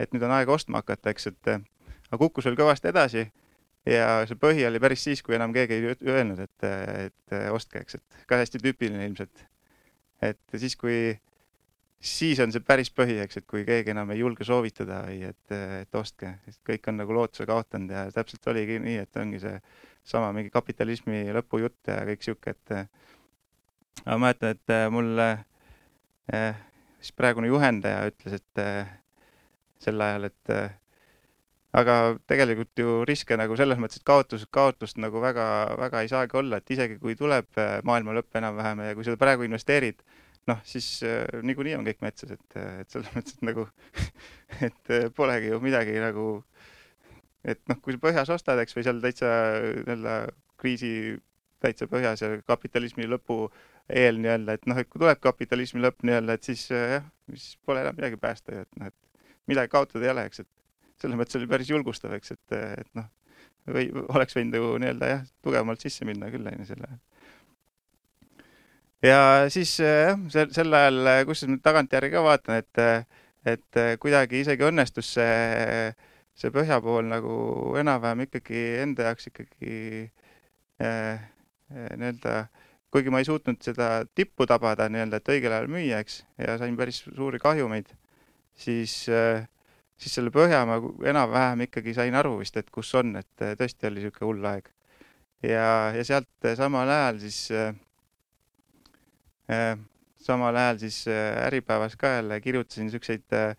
et 0.00 0.14
nüüd 0.14 0.24
on 0.24 0.32
aeg 0.32 0.48
ostma 0.48 0.80
hakata, 0.80 1.12
eks, 1.12 1.28
et 1.28 1.50
aga 1.52 2.18
kukkus 2.22 2.46
veel 2.48 2.56
kõvasti 2.56 2.88
edasi 2.88 3.26
ja 3.88 4.22
see 4.28 4.38
põhi 4.40 4.64
oli 4.64 4.80
päris 4.80 5.04
siis, 5.04 5.20
kui 5.22 5.36
enam 5.36 5.52
keegi 5.52 5.76
ei 5.76 5.92
öelnud, 5.92 6.40
et, 6.40 6.68
et 7.04 7.36
ostke, 7.52 7.82
eks, 7.84 7.98
et 7.98 8.24
ka 8.30 8.38
hästi 8.40 8.62
tüüpiline 8.64 9.04
ilmselt. 9.10 9.44
Et 10.22 10.56
siis, 10.60 10.76
kui, 10.76 11.12
siis 12.00 12.40
on 12.44 12.52
see 12.52 12.64
päris 12.64 12.90
põhi, 12.94 13.18
eks, 13.24 13.40
et 13.40 13.46
kui 13.48 13.64
keegi 13.68 13.94
enam 13.94 14.12
ei 14.14 14.22
julge 14.22 14.46
soovitada 14.46 15.02
või 15.06 15.22
et, 15.30 15.54
et 15.82 16.00
ostke, 16.00 16.36
sest 16.46 16.60
kõik 16.66 16.88
on 16.92 17.00
nagu 17.00 17.16
lootuse 17.16 17.46
kaotanud 17.48 17.94
ja 17.96 18.06
täpselt 18.14 18.46
oligi 18.52 18.80
nii, 18.82 18.98
et 19.04 19.20
ongi 19.20 19.40
see 19.42 19.56
sama 20.10 20.32
mingi 20.36 20.52
kapitalismi 20.52 21.26
lõpujutt 21.36 21.92
ja 21.92 22.02
kõik 22.08 22.24
sihuke, 22.24 22.56
et 22.56 22.74
aga 24.04 24.16
ma 24.16 24.26
mäletan, 24.26 24.56
et 24.56 24.74
äh, 24.74 24.86
mul 24.92 25.20
eh, 25.20 26.60
siis 27.00 27.16
praegune 27.16 27.50
juhendaja 27.50 28.06
ütles, 28.08 28.38
et 28.40 28.62
eh, 28.62 28.94
sel 29.80 30.00
ajal, 30.04 30.30
et 30.30 30.79
aga 31.76 31.96
tegelikult 32.30 32.82
ju 32.82 32.96
riske 33.08 33.36
nagu 33.38 33.56
selles 33.58 33.78
mõttes, 33.78 34.00
et 34.00 34.06
kaotus, 34.06 34.46
kaotust 34.50 34.98
nagu 35.02 35.22
väga, 35.22 35.44
väga 35.78 36.02
ei 36.02 36.10
saagi 36.10 36.40
olla, 36.40 36.58
et 36.58 36.74
isegi 36.74 36.98
kui 37.02 37.14
tuleb 37.18 37.60
maailma 37.86 38.16
lõpp 38.16 38.40
enam-vähem 38.40 38.82
ja 38.88 38.96
kui 38.98 39.06
sa 39.06 39.14
praegu 39.20 39.46
investeerid, 39.46 40.02
noh, 40.50 40.60
siis 40.66 40.88
äh, 41.06 41.24
niikuinii 41.46 41.76
on 41.78 41.86
kõik 41.86 42.02
metsas, 42.02 42.34
et, 42.34 42.60
et 42.82 42.90
selles 42.90 43.10
mõttes, 43.14 43.38
et 43.38 43.46
nagu, 43.46 43.68
et 44.66 44.94
polegi 45.16 45.52
ju 45.52 45.60
midagi 45.62 45.98
nagu 46.02 46.28
et 47.44 47.60
noh, 47.70 47.78
kui 47.80 47.94
sa 47.94 48.02
põhjas 48.02 48.30
ostad, 48.34 48.60
eks, 48.60 48.76
või 48.76 48.86
seal 48.86 49.02
täitsa 49.02 49.32
nii-öelda 49.62 50.14
kriisi 50.60 50.92
täitsa 51.60 51.88
põhjas 51.90 52.24
ja 52.24 52.30
kapitalismi 52.48 53.08
lõpu 53.08 53.44
eel 53.88 54.20
nii-öelda, 54.20 54.56
et 54.56 54.66
noh, 54.70 54.80
et 54.80 54.88
kui 54.88 55.00
tuleb 55.02 55.20
kapitalismi 55.22 55.82
lõpp 55.82 56.04
nii-öelda, 56.06 56.36
et 56.36 56.48
siis 56.50 56.66
äh, 56.74 56.96
jah, 56.98 57.06
siis 57.34 57.56
pole 57.66 57.84
enam 57.84 57.96
midagi 57.96 58.20
päästa 58.20 58.56
ju, 58.56 58.64
et 58.66 58.80
noh, 58.80 58.90
et 58.92 59.30
midagi 59.50 59.72
kaotada 59.72 60.06
ei 60.06 60.12
ole, 60.12 60.26
eks, 60.30 60.44
et 60.44 60.50
selles 61.00 61.20
mõttes 61.20 61.38
oli 61.38 61.48
päris 61.50 61.70
julgustav, 61.72 62.14
eks, 62.16 62.34
et, 62.36 62.58
et 62.82 62.90
noh, 62.98 63.08
või 63.70 63.88
oleks 64.08 64.36
võinud 64.36 64.58
ju 64.58 64.74
nii-öelda 64.82 65.14
jah, 65.14 65.24
tugevamalt 65.44 65.82
sisse 65.84 66.08
minna 66.08 66.30
küll, 66.32 66.46
on 66.48 66.62
ju, 66.62 66.68
selle. 66.70 66.92
Ja 69.04 69.20
siis 69.52 69.72
jah, 69.80 70.20
sel, 70.32 70.52
sel 70.52 70.76
ajal, 70.76 71.24
kusjuures 71.28 71.56
ma 71.56 71.64
tagantjärgi 71.64 72.12
ka 72.12 72.24
vaatan, 72.24 72.60
et, 72.60 73.10
et 73.48 73.82
kuidagi 74.02 74.44
isegi 74.44 74.66
õnnestus 74.68 75.14
see 75.16 75.92
see 76.40 76.52
põhja 76.54 76.80
pool 76.80 77.04
nagu 77.10 77.34
enam-vähem 77.80 78.24
ikkagi 78.26 78.60
enda 78.80 79.10
jaoks 79.10 79.28
ikkagi 79.28 79.74
äh, 80.80 81.20
nii-öelda, 81.70 82.46
kuigi 82.90 83.12
ma 83.12 83.20
ei 83.20 83.28
suutnud 83.28 83.60
seda 83.64 84.06
tippu 84.16 84.46
tabada 84.48 84.88
nii-öelda, 84.90 85.20
et 85.20 85.32
õigel 85.34 85.54
ajal 85.56 85.70
müüa, 85.70 86.00
eks, 86.02 86.22
ja 86.40 86.56
sain 86.60 86.78
päris 86.80 87.02
suuri 87.04 87.40
kahjumeid, 87.42 87.92
siis 88.58 89.02
äh,, 89.12 89.44
siis 90.00 90.16
selle 90.16 90.32
põhja 90.34 90.62
ma 90.68 90.78
enam-vähem 91.10 91.66
ikkagi 91.66 91.94
sain 91.96 92.16
aru 92.16 92.38
vist, 92.40 92.56
et 92.56 92.70
kus 92.72 92.94
on, 92.98 93.14
et 93.20 93.44
äh, 93.44 93.54
tõesti 93.60 93.88
oli 93.90 94.00
niisugune 94.00 94.30
hull 94.30 94.50
aeg. 94.52 94.70
ja, 95.42 95.66
ja 95.96 96.04
sealt 96.04 96.48
äh, 96.48 96.56
samal 96.56 96.88
ajal 96.88 97.20
siis 97.24 97.42
äh, 97.52 97.74
äh, 99.52 99.76
samal 100.20 100.56
ajal 100.56 100.82
siis 100.84 101.04
äh, 101.08 101.46
Äripäevas 101.46 101.96
ka 102.00 102.16
jälle 102.16 102.40
kirjutasin 102.40 102.88
niisuguseid 102.88 103.36
äh, 103.36 103.54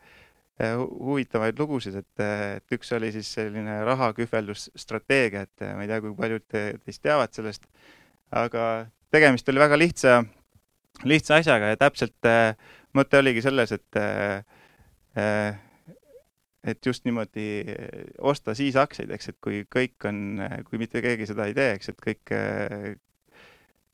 Eh, 0.61 0.75
huvitavaid 0.77 1.57
lugusid, 1.57 1.95
et, 1.97 2.21
et 2.21 2.75
üks 2.75 2.91
oli 2.93 3.09
siis 3.15 3.29
selline 3.33 3.79
rahakühveldusstrateegia, 3.87 5.47
et 5.47 5.63
ma 5.63 5.85
ei 5.85 5.89
tea, 5.89 5.97
kui 6.03 6.11
paljud 6.17 6.43
teist 6.51 7.01
teavad 7.01 7.33
sellest, 7.33 7.65
aga 8.37 8.65
tegemist 9.13 9.49
oli 9.49 9.63
väga 9.63 9.79
lihtsa, 9.79 10.19
lihtsa 11.07 11.39
asjaga 11.41 11.71
ja 11.71 11.79
täpselt 11.81 12.29
eh, 12.29 12.51
mõte 12.93 13.21
oligi 13.23 13.41
selles, 13.41 13.73
et 13.73 14.01
eh, 14.01 15.55
et 16.63 16.85
just 16.85 17.05
niimoodi 17.05 17.63
osta 18.21 18.53
siis 18.57 18.75
aktsiaid, 18.77 19.11
eks, 19.15 19.31
et 19.31 19.37
kui 19.41 19.63
kõik 19.65 20.09
on, 20.09 20.41
kui 20.67 20.81
mitte 20.81 21.01
keegi 21.01 21.25
seda 21.29 21.47
ei 21.49 21.55
tee, 21.57 21.71
eks, 21.77 21.89
et 21.89 22.01
kõik, 22.01 22.33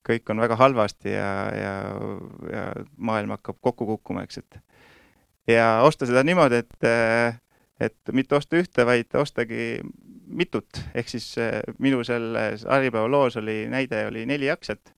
kõik 0.07 0.31
on 0.33 0.43
väga 0.43 0.57
halvasti 0.59 1.13
ja, 1.13 1.31
ja, 1.55 1.75
ja 2.51 2.65
maailm 2.97 3.37
hakkab 3.37 3.61
kokku 3.63 3.87
kukkuma, 3.93 4.25
eks, 4.27 4.43
et 4.43 4.59
ja 5.47 5.69
osta 5.87 6.07
seda 6.09 6.23
niimoodi, 6.27 6.61
et, 6.63 7.39
et 7.79 8.13
mitte 8.13 8.35
osta 8.35 8.59
ühte, 8.59 8.85
vaid 8.87 9.15
ostagi 9.19 9.79
mitut, 10.27 10.81
ehk 10.95 11.09
siis 11.09 11.29
eh, 11.39 11.61
minu 11.79 12.03
selles 12.03 12.65
Äripäeva 12.67 13.07
loos 13.07 13.37
oli 13.39 13.65
näide, 13.71 14.05
oli 14.07 14.25
neli 14.27 14.51
aktsiat. 14.51 14.93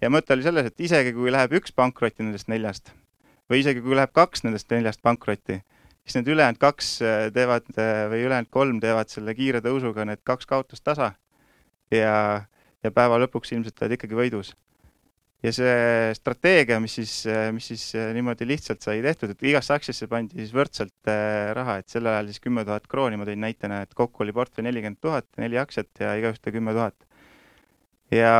ja 0.00 0.10
mõte 0.10 0.34
oli 0.34 0.42
selles, 0.42 0.66
et 0.66 0.80
isegi 0.80 1.12
kui 1.14 1.30
läheb 1.32 1.54
üks 1.58 1.72
pankrotti 1.74 2.22
nendest 2.22 2.48
neljast 2.48 2.92
või 3.50 3.62
isegi 3.62 3.82
kui 3.82 3.96
läheb 3.96 4.12
kaks 4.12 4.44
nendest 4.44 4.70
neljast 4.70 5.02
pankrotti, 5.02 5.62
siis 6.08 6.18
need 6.18 6.30
ülejäänud 6.34 6.60
kaks 6.62 6.92
eh, 7.04 7.24
teevad 7.34 7.68
eh, 7.76 8.04
või 8.12 8.22
ülejäänud 8.26 8.52
kolm 8.54 8.80
teevad 8.80 9.12
selle 9.12 9.34
kiire 9.36 9.60
tõusuga 9.64 10.08
need 10.08 10.24
kaks 10.26 10.48
kaotust 10.48 10.84
tasa. 10.84 11.12
ja, 11.92 12.46
ja 12.84 12.90
päeva 12.92 13.20
lõpuks 13.20 13.52
ilmselt 13.52 13.80
oled 13.82 13.96
ikkagi 13.98 14.16
võidus 14.16 14.54
ja 15.44 15.52
see 15.54 16.14
strateegia, 16.18 16.78
mis 16.82 16.96
siis, 16.98 17.12
mis 17.54 17.68
siis 17.70 17.84
äh, 17.98 18.10
niimoodi 18.16 18.46
lihtsalt 18.48 18.82
sai 18.82 19.02
tehtud, 19.04 19.32
et 19.34 19.44
igasse 19.46 19.74
aktsiasse 19.74 20.08
pandi 20.10 20.40
siis 20.40 20.54
võrdselt 20.54 21.10
äh, 21.10 21.50
raha, 21.56 21.78
et 21.82 21.92
sel 21.92 22.08
ajal 22.10 22.30
siis 22.32 22.42
kümme 22.42 22.64
tuhat 22.66 22.88
krooni, 22.90 23.18
ma 23.20 23.28
tõin 23.28 23.42
näitena, 23.44 23.82
et 23.86 23.94
kokku 23.98 24.24
oli 24.24 24.34
portfell 24.34 24.66
nelikümmend 24.66 25.00
tuhat, 25.04 25.28
neli 25.38 25.60
aktsiat 25.60 26.02
ja 26.02 26.16
igaühte 26.18 26.54
kümme 26.54 26.74
tuhat. 26.74 27.06
ja, 28.14 28.32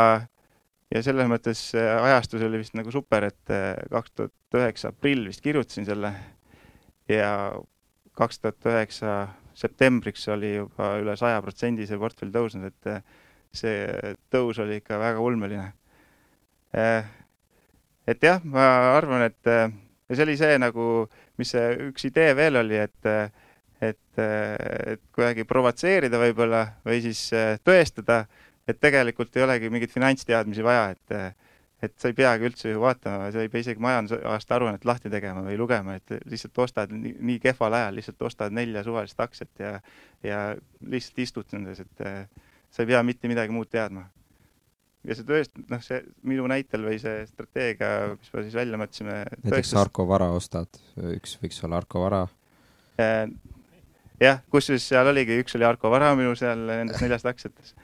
ja 0.95 1.05
selles 1.05 1.31
mõttes 1.31 1.69
äh, 1.79 1.93
ajastus 2.09 2.43
oli 2.49 2.65
vist 2.65 2.75
nagu 2.79 2.93
super, 2.95 3.31
et 3.31 3.55
kaks 3.93 4.17
tuhat 4.17 4.59
üheksa 4.59 4.91
aprill 4.91 5.29
vist 5.31 5.45
kirjutasin 5.45 5.87
selle 5.87 6.13
ja 7.09 7.33
kaks 8.19 8.43
tuhat 8.43 8.69
üheksa 8.69 9.15
septembriks 9.59 10.27
oli 10.33 10.55
juba 10.57 10.95
üle 11.03 11.17
saja 11.19 11.41
protsendi 11.43 11.87
see 11.89 11.99
portfell 11.99 12.33
tõusnud, 12.35 12.69
et 12.69 13.03
see 13.55 14.15
tõus 14.33 14.61
oli 14.63 14.79
ikka 14.83 14.99
väga 15.01 15.23
ulmeline. 15.25 15.73
Äh, 16.77 17.09
et 18.09 18.23
jah, 18.23 18.43
ma 18.45 18.69
arvan, 18.97 19.25
et 19.31 19.51
äh, 19.51 19.71
ja 20.09 20.17
see 20.17 20.27
oli 20.27 20.37
see 20.41 20.59
nagu, 20.61 21.07
mis 21.41 21.53
see 21.55 21.69
üks 21.89 22.09
idee 22.11 22.35
veel 22.39 22.61
oli, 22.63 22.81
et 22.87 23.13
et, 23.79 24.19
et 24.19 25.03
kuidagi 25.15 25.45
provotseerida 25.47 26.19
võib-olla 26.19 26.65
või 26.83 26.99
siis 27.05 27.21
tõestada, 27.63 28.25
et 28.67 28.81
tegelikult 28.83 29.37
ei 29.39 29.45
olegi 29.45 29.71
mingeid 29.71 29.93
finantsteadmisi 29.93 30.65
vaja, 30.67 30.97
et 30.97 31.15
et 31.83 31.95
sa 32.01 32.11
ei 32.11 32.17
peagi 32.19 32.49
üldse 32.49 32.73
ju 32.73 32.83
vaatama, 32.83 33.31
sa 33.33 33.45
ei 33.45 33.51
pea 33.53 33.63
isegi 33.63 33.83
majandusaasta 33.83 34.57
aruannet 34.57 34.85
lahti 34.89 35.11
tegema 35.13 35.45
või 35.47 35.57
lugema, 35.61 35.95
et 35.99 36.17
lihtsalt 36.27 36.59
ostad 36.65 36.93
nii, 36.95 37.15
nii 37.31 37.39
kehval 37.43 37.77
ajal, 37.79 37.99
lihtsalt 38.01 38.29
ostad 38.31 38.55
nelja 38.55 38.83
suvalist 38.87 39.21
aktsiat 39.21 39.65
ja 39.65 39.73
ja 40.27 40.45
lihtsalt 40.83 41.25
istud 41.25 41.55
nendes, 41.55 41.85
et 41.85 42.07
sa 42.71 42.83
ei 42.83 42.91
pea 42.91 43.03
mitte 43.07 43.31
midagi 43.31 43.55
muud 43.55 43.71
teadma 43.71 44.09
ja 45.07 45.17
see 45.17 45.27
tõest-, 45.29 45.61
noh, 45.71 45.83
see 45.85 46.01
minu 46.29 46.47
näitel 46.51 46.85
või 46.87 46.99
see 47.03 47.23
strateegia, 47.29 48.15
mis 48.15 48.33
me 48.35 48.45
siis 48.47 48.57
välja 48.59 48.81
mõtlesime. 48.81 49.21
näiteks 49.45 49.75
Arko 49.81 50.07
Vara 50.09 50.31
ostad, 50.35 50.81
üks 51.15 51.39
võiks 51.43 51.61
olla 51.65 51.81
Arko 51.83 52.03
Vara. 52.05 52.25
Äh, 53.01 53.29
jah, 54.23 54.43
kusjuures 54.53 54.87
seal 54.91 55.13
oligi, 55.13 55.39
üks 55.45 55.57
oli 55.59 55.69
Arko 55.69 55.93
Vara 55.93 56.11
minu 56.19 56.35
seal 56.39 56.67
nendes 56.71 57.01
neljast 57.05 57.29
aktsiates. 57.31 57.75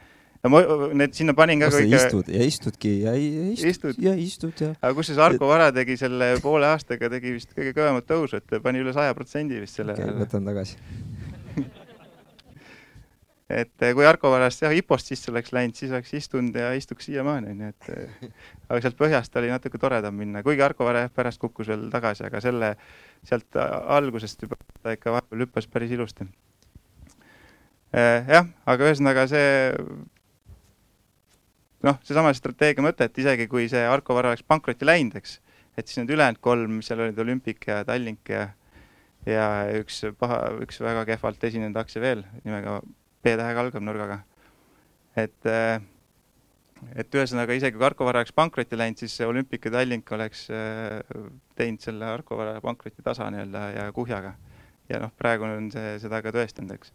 Ma 0.53 0.61
need 0.93 1.15
sinna 1.17 1.35
panin 1.37 1.63
ka 1.63 1.71
kõik. 1.73 1.95
istud 1.97 2.29
ja 2.33 2.49
istudki 2.49 2.93
ja 3.05 3.15
istud, 3.17 3.69
istud 3.71 4.03
ja 4.05 4.15
istud 4.19 4.61
ja. 4.61 4.73
aga 4.81 4.93
kusjuures 4.99 5.23
Arko 5.25 5.49
Vara 5.49 5.71
tegi 5.73 5.97
selle 6.01 6.35
poole 6.45 6.69
aastaga 6.69 7.09
tegi 7.13 7.33
vist 7.39 7.55
kõige 7.57 7.73
kõvemat 7.77 8.09
tõusu, 8.09 8.43
et 8.43 8.59
pani 8.65 8.85
üle 8.85 8.93
saja 8.97 9.17
protsendi 9.17 9.63
vist 9.63 9.81
selle. 9.81 9.97
okay,, 9.97 10.13
võtan 10.21 10.45
tagasi 10.51 10.77
et 13.55 13.85
eh, 13.85 13.93
kui 13.97 14.07
Arko 14.09 14.31
varast 14.33 14.65
jah, 14.65 14.73
IPO-st 14.75 15.13
sisse 15.13 15.33
oleks 15.33 15.53
läinud, 15.55 15.77
siis 15.79 15.93
oleks 15.93 16.15
istunud 16.17 16.57
ja 16.59 16.73
istuks 16.77 17.09
siiamaani, 17.09 17.53
onju, 17.55 17.73
et 17.75 17.91
eh, 17.95 18.31
aga 18.69 18.81
sealt 18.85 18.97
põhjast 19.01 19.37
oli 19.41 19.53
natuke 19.53 19.81
toredam 19.81 20.17
minna, 20.19 20.43
kuigi 20.47 20.65
Arko 20.65 20.89
Vare 20.89 21.07
pärast 21.15 21.41
kukkus 21.43 21.69
veel 21.73 21.89
tagasi, 21.93 22.25
aga 22.29 22.41
selle, 22.45 22.75
sealt 23.27 23.61
algusest 23.61 24.45
juba 24.47 24.59
ta 24.83 24.97
ikka 24.97 25.15
vahepeal 25.15 25.47
hüppas 25.47 25.69
päris 25.71 25.93
ilusti. 25.95 26.27
Eh, 27.95 28.27
jah, 28.27 28.49
aga 28.67 28.91
ühesõnaga 28.91 29.29
see 29.31 29.47
noh, 31.85 32.01
seesama 32.07 32.33
strateegia 32.37 32.85
mõte, 32.85 33.09
et 33.09 33.23
isegi 33.23 33.47
kui 33.51 33.69
see 33.71 33.85
Arko 33.87 34.17
Vare 34.17 34.33
oleks 34.33 34.45
pankrotti 34.47 34.89
läinud, 34.89 35.17
eks, 35.21 35.39
et 35.77 35.89
siis 35.89 36.01
need 36.01 36.15
ülejäänud 36.17 36.41
kolm, 36.45 36.79
mis 36.81 36.91
seal 36.91 37.03
olid, 37.05 37.19
Olümpik 37.21 37.69
ja 37.69 37.83
Tallink 37.87 38.33
ja 38.33 38.49
ja 39.29 39.47
üks 39.81 40.03
paha, 40.21 40.39
üks 40.65 40.81
väga 40.85 41.05
kehvalt 41.09 41.45
esinenud 41.49 41.77
aktsia 41.81 42.03
veel 42.03 42.23
nimega 42.45 42.79
B-tähega 43.25 43.63
algab 43.65 43.85
nurgaga. 43.85 44.19
et, 45.17 45.47
äh, 45.47 45.81
et 46.95 47.15
ühesõnaga 47.15 47.57
isegi 47.57 47.79
kui 47.79 47.87
Arco 47.87 48.05
Vara 48.05 48.21
oleks 48.21 48.35
pankrotti 48.37 48.77
läinud, 48.77 49.01
siis 49.01 49.17
Olympic 49.25 49.65
ja 49.65 49.73
Tallink 49.79 50.13
oleks 50.13 50.49
äh, 50.51 51.01
teinud 51.57 51.81
selle 51.81 52.11
Arco 52.11 52.37
Vara 52.37 52.61
pankroti 52.61 53.03
tasa 53.03 53.31
nii-öelda 53.33 53.65
ja 53.79 53.89
kuhjaga. 53.93 54.35
ja 54.89 55.01
noh, 55.01 55.15
praegu 55.17 55.49
on 55.49 55.71
see 55.73 55.97
seda 56.03 56.21
ka 56.23 56.35
tõestanud, 56.35 56.77
eks. 56.77 56.93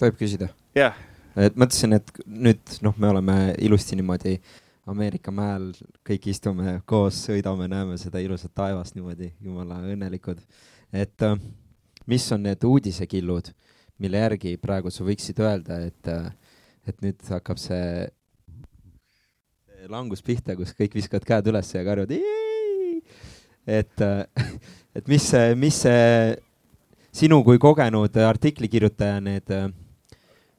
tohib 0.00 0.16
küsida? 0.20 0.52
jah. 0.78 0.96
Et 1.38 1.58
mõtlesin, 1.58 1.94
et 1.98 2.10
nüüd 2.26 2.78
noh, 2.82 2.96
me 2.98 3.12
oleme 3.12 3.36
ilusti 3.58 3.98
niimoodi 3.98 4.38
Ameerika 4.88 5.30
mäel, 5.34 5.70
kõik 6.06 6.30
istume 6.32 6.78
koos, 6.88 7.18
sõidame, 7.26 7.66
näeme 7.68 7.98
seda 8.00 8.22
ilusat 8.24 8.54
taevast 8.56 8.96
niimoodi, 8.96 9.34
jumala 9.44 9.82
õnnelikud 9.84 10.40
et 10.92 11.22
äh, 11.22 11.36
mis 12.06 12.32
on 12.32 12.42
need 12.42 12.64
uudisekillud, 12.64 13.50
mille 13.98 14.22
järgi 14.22 14.56
praegu 14.60 14.92
sa 14.92 15.04
võiksid 15.06 15.40
öelda, 15.42 15.80
et, 15.88 16.10
äh, 16.10 16.30
et 16.88 17.00
nüüd 17.04 17.22
hakkab 17.28 17.60
see 17.60 18.08
langus 19.88 20.24
pihta, 20.24 20.56
kus 20.56 20.74
kõik 20.76 20.96
viskavad 20.98 21.26
käed 21.28 21.50
üles 21.52 21.72
ja 21.74 21.84
karjuvad. 21.86 22.12
et, 23.66 24.00
äh, 24.00 24.24
et 24.94 25.08
mis 25.08 25.32
mis 25.56 25.82
see 25.84 26.36
sinu 27.12 27.42
kui 27.44 27.58
kogenud 27.58 28.16
artiklikirjutaja 28.16 29.20
need 29.20 29.52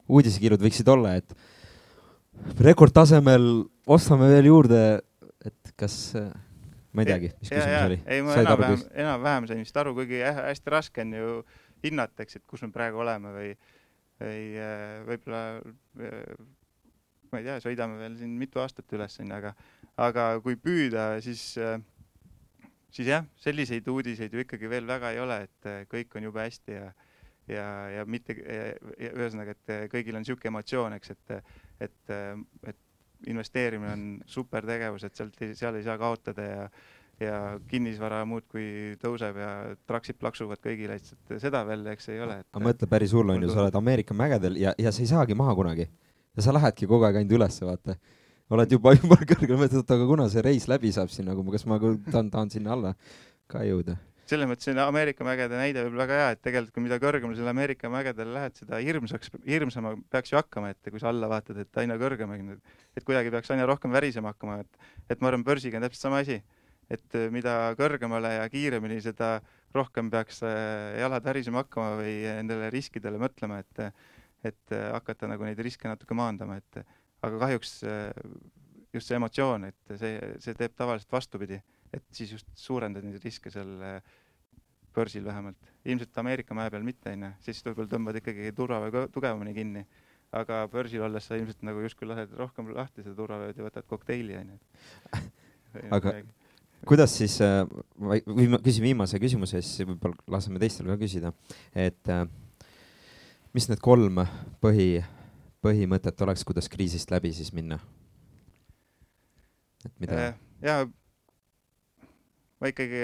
uudisekirjud 0.10 0.66
võiksid 0.66 0.90
olla, 0.92 1.16
et 1.22 2.62
rekordtasemel 2.66 3.50
ostame 3.90 4.30
veel 4.32 4.50
juurde, 4.50 4.84
et 5.46 5.74
kas 5.80 6.00
ma 6.94 7.04
ei 7.04 7.10
teagi, 7.10 7.32
mis 7.40 7.52
küsimus 7.52 7.86
oli. 7.86 7.98
ei, 8.06 8.22
ma 8.26 8.38
enam-vähem, 8.42 8.86
enam-vähem 9.04 9.50
sain 9.50 9.62
vist 9.62 9.78
aru, 9.78 9.94
kuigi 9.98 10.22
hästi 10.24 10.74
raske 10.74 11.06
on 11.06 11.14
ju 11.16 11.34
hinnata, 11.86 12.26
eks, 12.26 12.40
et 12.40 12.46
kus 12.50 12.64
me 12.66 12.72
praegu 12.76 13.02
oleme 13.04 13.34
või, 13.36 13.52
või 14.20 14.40
äh, 14.60 14.96
võib-olla 15.08 15.44
äh, 15.60 16.48
ma 17.30 17.42
ei 17.42 17.48
tea, 17.48 17.60
sõidame 17.64 18.00
veel 18.02 18.18
siin 18.20 18.34
mitu 18.40 18.64
aastat 18.64 18.98
üles, 18.98 19.20
onju, 19.22 19.36
aga, 19.38 19.54
aga 20.10 20.26
kui 20.46 20.58
püüda, 20.60 21.12
siis, 21.24 21.44
äh, 21.62 21.78
siis 22.96 23.12
jah, 23.14 23.28
selliseid 23.44 23.88
uudiseid 23.92 24.34
ju 24.34 24.44
ikkagi 24.44 24.72
veel 24.72 24.90
väga 24.90 25.14
ei 25.14 25.22
ole, 25.24 25.44
et 25.46 25.72
kõik 25.94 26.18
on 26.18 26.28
jube 26.30 26.44
hästi 26.44 26.80
ja, 26.80 26.90
ja, 27.50 27.66
ja 27.98 28.06
mitte, 28.10 28.36
ühesõnaga, 29.10 29.56
et 29.56 29.92
kõigil 29.94 30.18
on 30.18 30.24
niisugune 30.26 30.54
emotsioon, 30.54 30.96
eks, 31.00 31.16
et, 31.16 31.58
et, 31.88 32.14
et 32.70 32.80
investeerimine 33.28 33.92
on 33.92 34.06
super 34.30 34.66
tegevus, 34.68 35.04
et 35.08 35.20
sealt, 35.20 35.36
seal 35.58 35.80
ei 35.80 35.86
saa 35.88 36.00
kaotada 36.02 36.48
ja 36.48 36.64
ja 37.20 37.60
kinnisvara 37.68 38.22
muudkui 38.28 38.96
tõuseb 39.02 39.36
ja 39.42 39.50
traksid 39.90 40.16
plaksuvad 40.20 40.62
kõigile, 40.64 40.96
et 41.00 41.34
seda 41.42 41.66
veel, 41.68 41.84
eks 41.92 42.08
ei 42.14 42.22
ole. 42.24 42.38
aga 42.46 42.64
mõtle, 42.64 42.88
päris 42.88 43.12
hull 43.16 43.34
on 43.34 43.44
ju, 43.44 43.50
sa 43.52 43.66
oled 43.66 43.76
Ameerika 43.76 44.16
mägedel 44.16 44.56
ja, 44.60 44.72
ja 44.80 44.94
sa 44.96 45.04
ei 45.04 45.10
saagi 45.10 45.36
maha 45.36 45.56
kunagi. 45.58 45.90
ja 46.38 46.46
sa 46.46 46.56
lähedki 46.56 46.88
kogu 46.88 47.08
aeg 47.08 47.20
ainult 47.20 47.36
ülesse, 47.36 47.66
vaata. 47.68 47.98
oled 48.56 48.72
juba 48.72 48.94
jumala 48.98 49.28
kõrgel, 49.34 49.60
mõtled, 49.60 49.84
et 49.84 49.96
aga 49.98 50.08
kuna 50.14 50.30
see 50.32 50.46
reis 50.46 50.70
läbi 50.72 50.94
saab 50.96 51.12
siin 51.12 51.28
nagu, 51.28 51.44
kas 51.52 51.68
ma 51.68 51.80
tahan, 51.82 52.32
tahan 52.32 52.54
sinna 52.56 52.78
alla 52.78 52.96
ka 53.52 53.66
jõuda 53.68 53.98
selles 54.30 54.50
mõttes 54.50 54.68
see 54.68 54.84
Ameerika 54.84 55.26
mägede 55.26 55.58
näide 55.58 55.84
võib 55.88 55.98
väga 56.04 56.18
hea, 56.20 56.28
et 56.36 56.42
tegelikult 56.46 56.76
kui 56.76 56.84
mida 56.86 57.00
kõrgemale 57.02 57.38
selle 57.38 57.54
Ameerika 57.54 57.90
mägedele 57.92 58.36
lähed, 58.36 58.56
seda 58.62 58.80
hirmsaks, 58.84 59.32
hirmsama 59.48 59.96
peaks 60.14 60.34
ju 60.34 60.38
hakkama, 60.40 60.74
et 60.74 60.92
kui 60.92 61.02
sa 61.02 61.10
alla 61.12 61.30
vaatad, 61.32 61.58
et 61.64 61.82
aina 61.82 61.98
kõrgemale, 62.02 62.58
et 62.98 63.08
kuidagi 63.08 63.34
peaks 63.34 63.54
aina 63.56 63.66
rohkem 63.70 63.94
värisema 63.96 64.34
hakkama, 64.34 64.60
et, 64.64 64.92
et 65.10 65.24
ma 65.24 65.32
arvan, 65.32 65.46
börsiga 65.48 65.80
on 65.80 65.88
täpselt 65.88 66.06
sama 66.06 66.22
asi. 66.26 66.42
et 66.90 67.14
mida 67.30 67.76
kõrgemale 67.78 68.32
ja 68.34 68.46
kiiremini, 68.50 68.96
seda 69.06 69.36
rohkem 69.78 70.08
peaks 70.10 70.40
äh, 70.42 70.98
jalad 70.98 71.26
värisema 71.26 71.62
hakkama 71.62 72.00
või 72.00 72.16
nendele 72.26 72.72
riskidele 72.74 73.22
mõtlema, 73.22 73.60
et, 73.62 73.84
et 74.42 74.78
hakata 74.96 75.30
nagu 75.30 75.46
neid 75.46 75.60
riske 75.62 75.86
natuke 75.86 76.18
maandama, 76.18 76.58
et 76.58 76.82
aga 77.22 77.44
kahjuks 77.46 77.76
äh, 77.86 78.10
just 78.94 79.06
see 79.06 79.20
emotsioon, 79.20 79.70
et 79.70 80.00
see, 80.02 80.16
see 80.42 80.58
teeb 80.58 80.74
tavaliselt 80.74 81.14
vastupidi 81.14 81.62
et 81.96 82.06
siis 82.14 82.34
just 82.36 82.50
suurendad 82.58 83.06
neid 83.06 83.22
riske 83.24 83.52
seal 83.54 83.70
äh, 83.86 84.18
börsil 84.96 85.26
vähemalt. 85.26 85.58
ilmselt 85.86 86.18
Ameerika 86.18 86.56
mäe 86.58 86.70
peal 86.72 86.84
mitte, 86.84 87.14
onju, 87.14 87.32
siis 87.46 87.62
võib-olla 87.66 87.92
tõmbad 87.92 88.20
ikkagi 88.22 88.52
turvavöö 88.56 89.08
tugevamini 89.14 89.54
kinni. 89.54 89.86
aga 90.32 90.68
börsil 90.70 91.02
olles 91.02 91.26
sa 91.26 91.38
ilmselt 91.40 91.64
nagu 91.66 91.82
justkui 91.82 92.08
lased 92.08 92.34
rohkem 92.38 92.70
lahti 92.76 93.02
seda 93.04 93.16
turvavööd 93.18 93.58
ja 93.58 93.66
võtad 93.66 93.88
kokteili, 93.90 94.36
onju. 94.38 94.60
aga 95.98 96.20
kuidas 96.88 97.16
siis, 97.18 97.40
äh, 97.44 97.64
või 98.00 98.48
ma 98.52 98.60
küsin 98.64 98.86
viimase 98.86 99.20
küsimuse, 99.20 99.62
siis 99.66 99.88
võib-olla 99.88 100.38
laseme 100.38 100.62
teistel 100.62 100.88
ka 100.92 100.98
küsida, 101.02 101.34
et 101.76 102.12
äh, 102.12 102.26
mis 103.54 103.68
need 103.70 103.82
kolm 103.84 104.22
põhi, 104.64 105.02
põhimõtet 105.66 106.22
oleks, 106.26 106.46
kuidas 106.48 106.70
kriisist 106.72 107.12
läbi 107.12 107.34
siis 107.36 107.52
minna? 107.56 107.80
et 109.86 109.94
mida? 110.00 110.34
ja 110.64 110.82
ma 112.60 112.72
ikkagi 112.72 113.04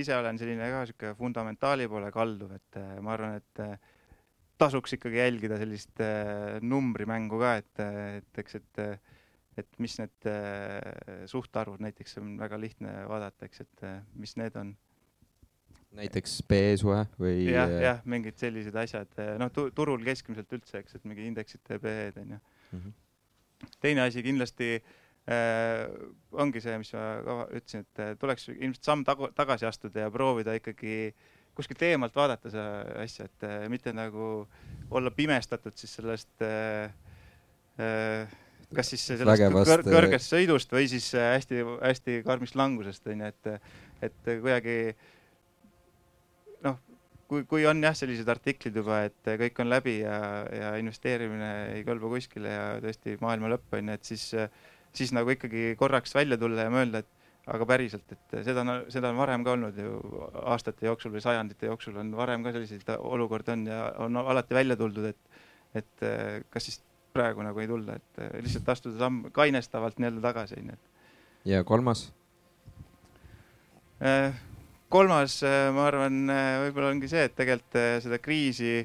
ise 0.00 0.16
olen 0.16 0.38
selline 0.40 0.70
ka 0.72 0.84
sihuke 0.88 1.12
fundamentaali 1.18 1.88
poole 1.90 2.10
kalduv, 2.14 2.54
et 2.56 2.78
äh, 2.80 2.94
ma 3.04 3.12
arvan, 3.16 3.36
et 3.40 3.62
äh, 3.64 3.74
tasuks 4.60 4.96
ikkagi 4.96 5.20
jälgida 5.20 5.58
sellist 5.60 6.00
äh, 6.04 6.56
numbrimängu 6.64 7.40
ka, 7.42 7.56
et, 7.60 7.84
et 8.20 8.40
eks, 8.44 8.58
et, 8.60 8.82
et 9.60 9.78
mis 9.82 9.98
need 10.00 10.30
suhtarvud 11.30 11.84
näiteks 11.84 12.18
on 12.22 12.34
väga 12.40 12.58
lihtne 12.58 12.96
vaadata, 13.10 13.46
eks, 13.46 13.62
et 13.66 13.86
mis 14.18 14.34
need 14.40 14.56
on. 14.58 14.72
näiteks 15.94 16.40
PE 16.50 16.74
suhe 16.80 17.04
või? 17.20 17.44
jah, 17.52 17.70
jah, 17.84 18.02
mingid 18.08 18.40
sellised 18.40 18.74
asjad, 18.74 19.12
noh, 19.38 19.52
turul 19.52 20.02
keskmiselt 20.06 20.50
üldse, 20.56 20.80
eks, 20.80 20.96
et 20.98 21.06
mingi 21.06 21.28
indeksite 21.28 21.78
PE-d 21.82 22.24
on 22.24 22.36
ju. 22.36 22.44
Mhm. 22.74 23.00
teine 23.80 24.02
asi 24.08 24.22
kindlasti 24.24 24.74
äh, 24.74 24.82
äh, 24.82 25.03
ongi 25.24 26.60
see, 26.60 26.76
mis 26.80 26.92
ma 26.92 27.04
ka 27.24 27.36
ütlesin, 27.56 27.86
et 27.86 28.02
äh, 28.02 28.12
tuleks 28.20 28.50
ilmselt 28.52 28.84
samm 28.84 29.04
tagu, 29.08 29.30
tagasi 29.36 29.64
astuda 29.68 30.04
ja 30.04 30.12
proovida 30.12 30.56
ikkagi 30.58 31.14
kuskilt 31.56 31.84
eemalt 31.86 32.16
vaadata 32.16 32.50
seda 32.52 32.66
asja, 33.00 33.28
et 33.30 33.46
äh, 33.48 33.64
mitte 33.72 33.94
nagu 33.96 34.44
olla 34.90 35.12
pimestatud 35.14 35.76
siis 35.78 35.94
sellest 35.96 36.44
äh, 36.44 36.92
äh, 37.80 38.34
kas 38.74 38.92
siis 38.92 39.06
sellest 39.06 39.30
Vägevast, 39.30 39.70
kõr 39.70 39.84
äh, 39.84 39.92
kõrgest 39.96 40.34
sõidust 40.34 40.72
või 40.74 40.88
siis 40.92 41.08
hästi-hästi 41.16 42.18
äh, 42.20 42.24
karmist 42.26 42.58
langusest 42.58 43.06
onju, 43.08 43.30
et, 43.30 43.72
et 44.04 44.20
kuidagi 44.28 44.76
noh, 46.66 46.78
kui, 47.30 47.46
kui 47.48 47.64
on 47.70 47.80
jah, 47.84 47.96
sellised 47.96 48.28
artiklid 48.28 48.76
juba, 48.76 49.04
et 49.08 49.34
kõik 49.46 49.64
on 49.64 49.72
läbi 49.72 49.98
ja, 50.02 50.18
ja 50.52 50.76
investeerimine 50.80 51.50
ei 51.78 51.84
kõlba 51.86 52.12
kuskile 52.12 52.52
ja 52.52 52.64
tõesti 52.84 53.16
maailma 53.24 53.54
lõpp 53.54 53.78
onju, 53.80 53.98
et 53.98 54.12
siis 54.12 54.26
äh, 54.36 54.48
siis 54.94 55.12
nagu 55.14 55.30
ikkagi 55.34 55.74
korraks 55.78 56.14
välja 56.14 56.38
tulla 56.40 56.66
ja 56.66 56.72
mõelda, 56.72 57.02
et 57.02 57.50
aga 57.50 57.66
päriselt, 57.68 58.08
et 58.14 58.36
seda 58.46 58.62
on, 58.62 58.72
seda 58.92 59.10
on 59.12 59.18
varem 59.20 59.44
ka 59.44 59.52
olnud 59.52 59.76
ju 59.76 59.98
aastate 60.48 60.86
jooksul 60.88 61.12
või 61.12 61.24
sajandite 61.24 61.68
jooksul 61.68 61.98
on 62.00 62.14
varem 62.16 62.44
ka 62.44 62.54
selliseid 62.54 62.88
olukordi 62.96 63.52
on 63.52 63.66
ja 63.68 63.80
on 64.00 64.16
alati 64.22 64.56
välja 64.56 64.78
tuldud, 64.80 65.10
et, 65.10 65.40
et 65.76 66.06
kas 66.50 66.70
siis 66.70 66.80
praegu 67.14 67.44
nagu 67.44 67.60
ei 67.60 67.68
tulla, 67.68 67.98
et 68.00 68.22
lihtsalt 68.42 68.70
astuda 68.72 68.98
samm 69.02 69.28
kainestavalt 69.34 70.00
nii-öelda 70.00 70.24
tagasi, 70.24 70.62
onju. 70.62 70.78
ja 71.52 71.60
kolmas? 71.68 72.06
Äh, 74.00 74.40
kolmas, 74.88 75.36
ma 75.76 75.84
arvan, 75.90 76.24
võib-olla 76.64 76.94
ongi 76.94 77.12
see, 77.12 77.28
et 77.28 77.36
tegelikult 77.36 77.78
seda 78.06 78.18
kriisi 78.24 78.78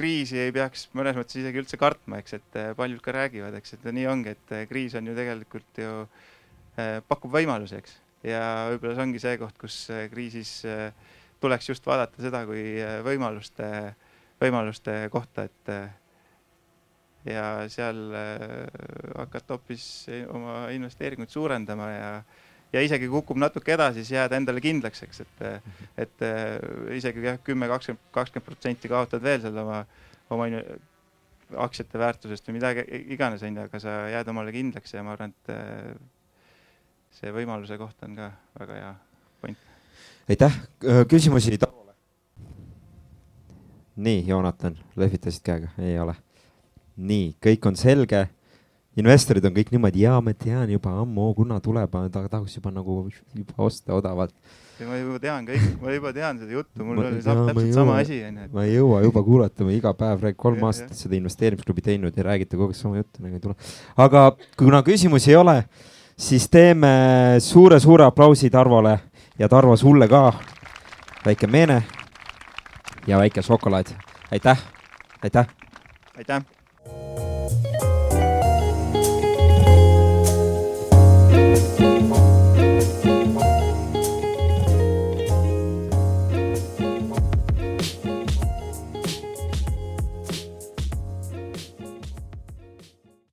kriisi 0.00 0.38
ei 0.40 0.52
peaks 0.54 0.86
mõnes 0.96 1.16
mõttes 1.18 1.36
isegi 1.36 1.60
üldse 1.60 1.78
kartma, 1.80 2.20
eks, 2.22 2.38
et 2.38 2.58
eh, 2.58 2.70
paljud 2.76 3.02
ka 3.04 3.12
räägivad, 3.14 3.56
eks, 3.58 3.76
et 3.76 3.88
nii 3.92 4.06
ongi, 4.08 4.32
et 4.32 4.54
eh, 4.56 4.66
kriis 4.70 4.96
on 4.96 5.10
ju 5.10 5.16
tegelikult 5.16 5.80
ju 5.82 5.94
eh, 6.80 6.98
pakub 7.08 7.34
võimalusi, 7.34 7.80
eks. 7.82 7.96
ja 8.24 8.42
võib-olla 8.72 8.96
see 8.96 9.06
ongi 9.08 9.22
see 9.22 9.40
koht, 9.40 9.58
kus 9.60 9.78
kriisis 10.12 10.54
tuleks 11.40 11.70
just 11.70 11.86
vaadata 11.88 12.20
seda 12.20 12.42
kui 12.48 12.64
võimaluste, 13.04 13.68
võimaluste 14.40 14.96
kohta, 15.12 15.46
et 15.48 15.72
ja 17.28 17.46
seal 17.72 18.00
hakata 19.16 19.56
hoopis 19.56 19.84
oma 20.32 20.62
investeeringuid 20.72 21.32
suurendama 21.32 21.88
ja 21.92 22.12
ja 22.72 22.82
isegi 22.84 23.08
kukub 23.10 23.38
natuke 23.40 23.74
edasi, 23.74 24.04
siis 24.04 24.14
jääd 24.18 24.34
endale 24.36 24.62
kindlaks, 24.62 25.02
eks, 25.06 25.24
et, 25.24 25.42
et 26.04 26.24
isegi 26.96 27.24
jah, 27.26 27.40
kümme, 27.44 27.68
kakskümmend, 27.70 28.04
kakskümmend 28.14 28.46
protsenti 28.46 28.90
kaotad 28.90 29.24
veel 29.24 29.42
seal 29.42 29.58
oma, 29.64 29.82
oma 30.30 30.46
aktsiate 31.66 31.98
väärtusest 31.98 32.46
või 32.48 32.60
midagi 32.60 32.84
iganes, 33.14 33.42
onju, 33.46 33.66
aga 33.66 33.82
sa 33.82 33.96
jääd 34.12 34.30
omale 34.30 34.54
kindlaks 34.54 34.94
ja 34.94 35.02
ma 35.06 35.16
arvan, 35.16 35.34
et 35.34 35.52
see 37.18 37.34
võimaluse 37.34 37.78
koht 37.80 38.06
on 38.06 38.16
ka 38.18 38.30
väga 38.60 38.78
hea 38.78 38.94
point. 39.42 39.68
aitäh, 40.30 40.58
küsimusi 41.10 41.58
Tarmole? 41.58 41.94
nii, 44.00 44.26
Joonatan, 44.28 44.78
lehvitasid 44.96 45.42
käega, 45.44 45.72
ei 45.82 45.98
ole. 45.98 46.14
nii, 46.96 47.34
kõik 47.42 47.66
on 47.66 47.76
selge 47.80 48.28
investorid 48.98 49.44
on 49.46 49.54
kõik 49.54 49.70
niimoodi, 49.74 50.02
jaa, 50.04 50.18
ma 50.24 50.32
tean 50.34 50.70
juba 50.72 50.92
ammu, 51.02 51.28
kuna 51.36 51.60
tuleb, 51.62 51.92
ta 52.10 52.24
tahaks 52.26 52.56
juba 52.56 52.72
nagu 52.74 53.04
juba 53.36 53.62
osta 53.62 53.94
odavalt. 53.94 54.34
ma 54.80 54.96
juba 54.96 55.20
tean 55.22 55.46
kõik, 55.46 55.66
ma 55.82 55.94
juba 55.94 56.12
tean 56.16 56.40
seda 56.40 56.56
juttu, 56.56 56.84
mul 56.84 57.02
oli 57.04 57.22
täpselt 57.22 57.74
sama 57.76 58.00
asi, 58.00 58.22
onju. 58.26 58.48
ma 58.56 58.64
ei 58.66 58.74
jõua 58.74 59.02
juba 59.04 59.22
kuulata, 59.22 59.66
ma 59.66 59.76
iga 59.76 59.94
päev 59.94 60.24
räägin, 60.26 60.40
kolm 60.40 60.66
aastat 60.66 60.96
seda 60.98 61.18
investeerimisklubi 61.20 61.84
teinud 61.86 62.16
ja 62.16 62.26
räägite 62.26 62.58
kogu 62.58 62.72
aeg 62.72 62.80
sama 62.80 62.98
juttu, 62.98 63.22
nagu 63.22 63.38
ei 63.38 63.44
tule. 63.44 63.56
aga 63.96 64.26
kuna 64.58 64.82
küsimusi 64.86 65.34
ei 65.34 65.38
ole, 65.38 65.56
siis 66.18 66.48
teeme 66.50 66.92
suure-suure 67.44 68.08
aplausi 68.08 68.50
Tarvole 68.50 68.98
ja 69.38 69.48
Tarvo 69.48 69.76
sulle 69.76 70.08
ka. 70.08 70.32
väike 71.26 71.46
meene 71.46 71.82
ja 73.06 73.18
väike 73.18 73.42
šokolaad. 73.42 73.92
aitäh, 74.32 74.64
aitäh. 75.22 75.46
aitäh 76.16 76.59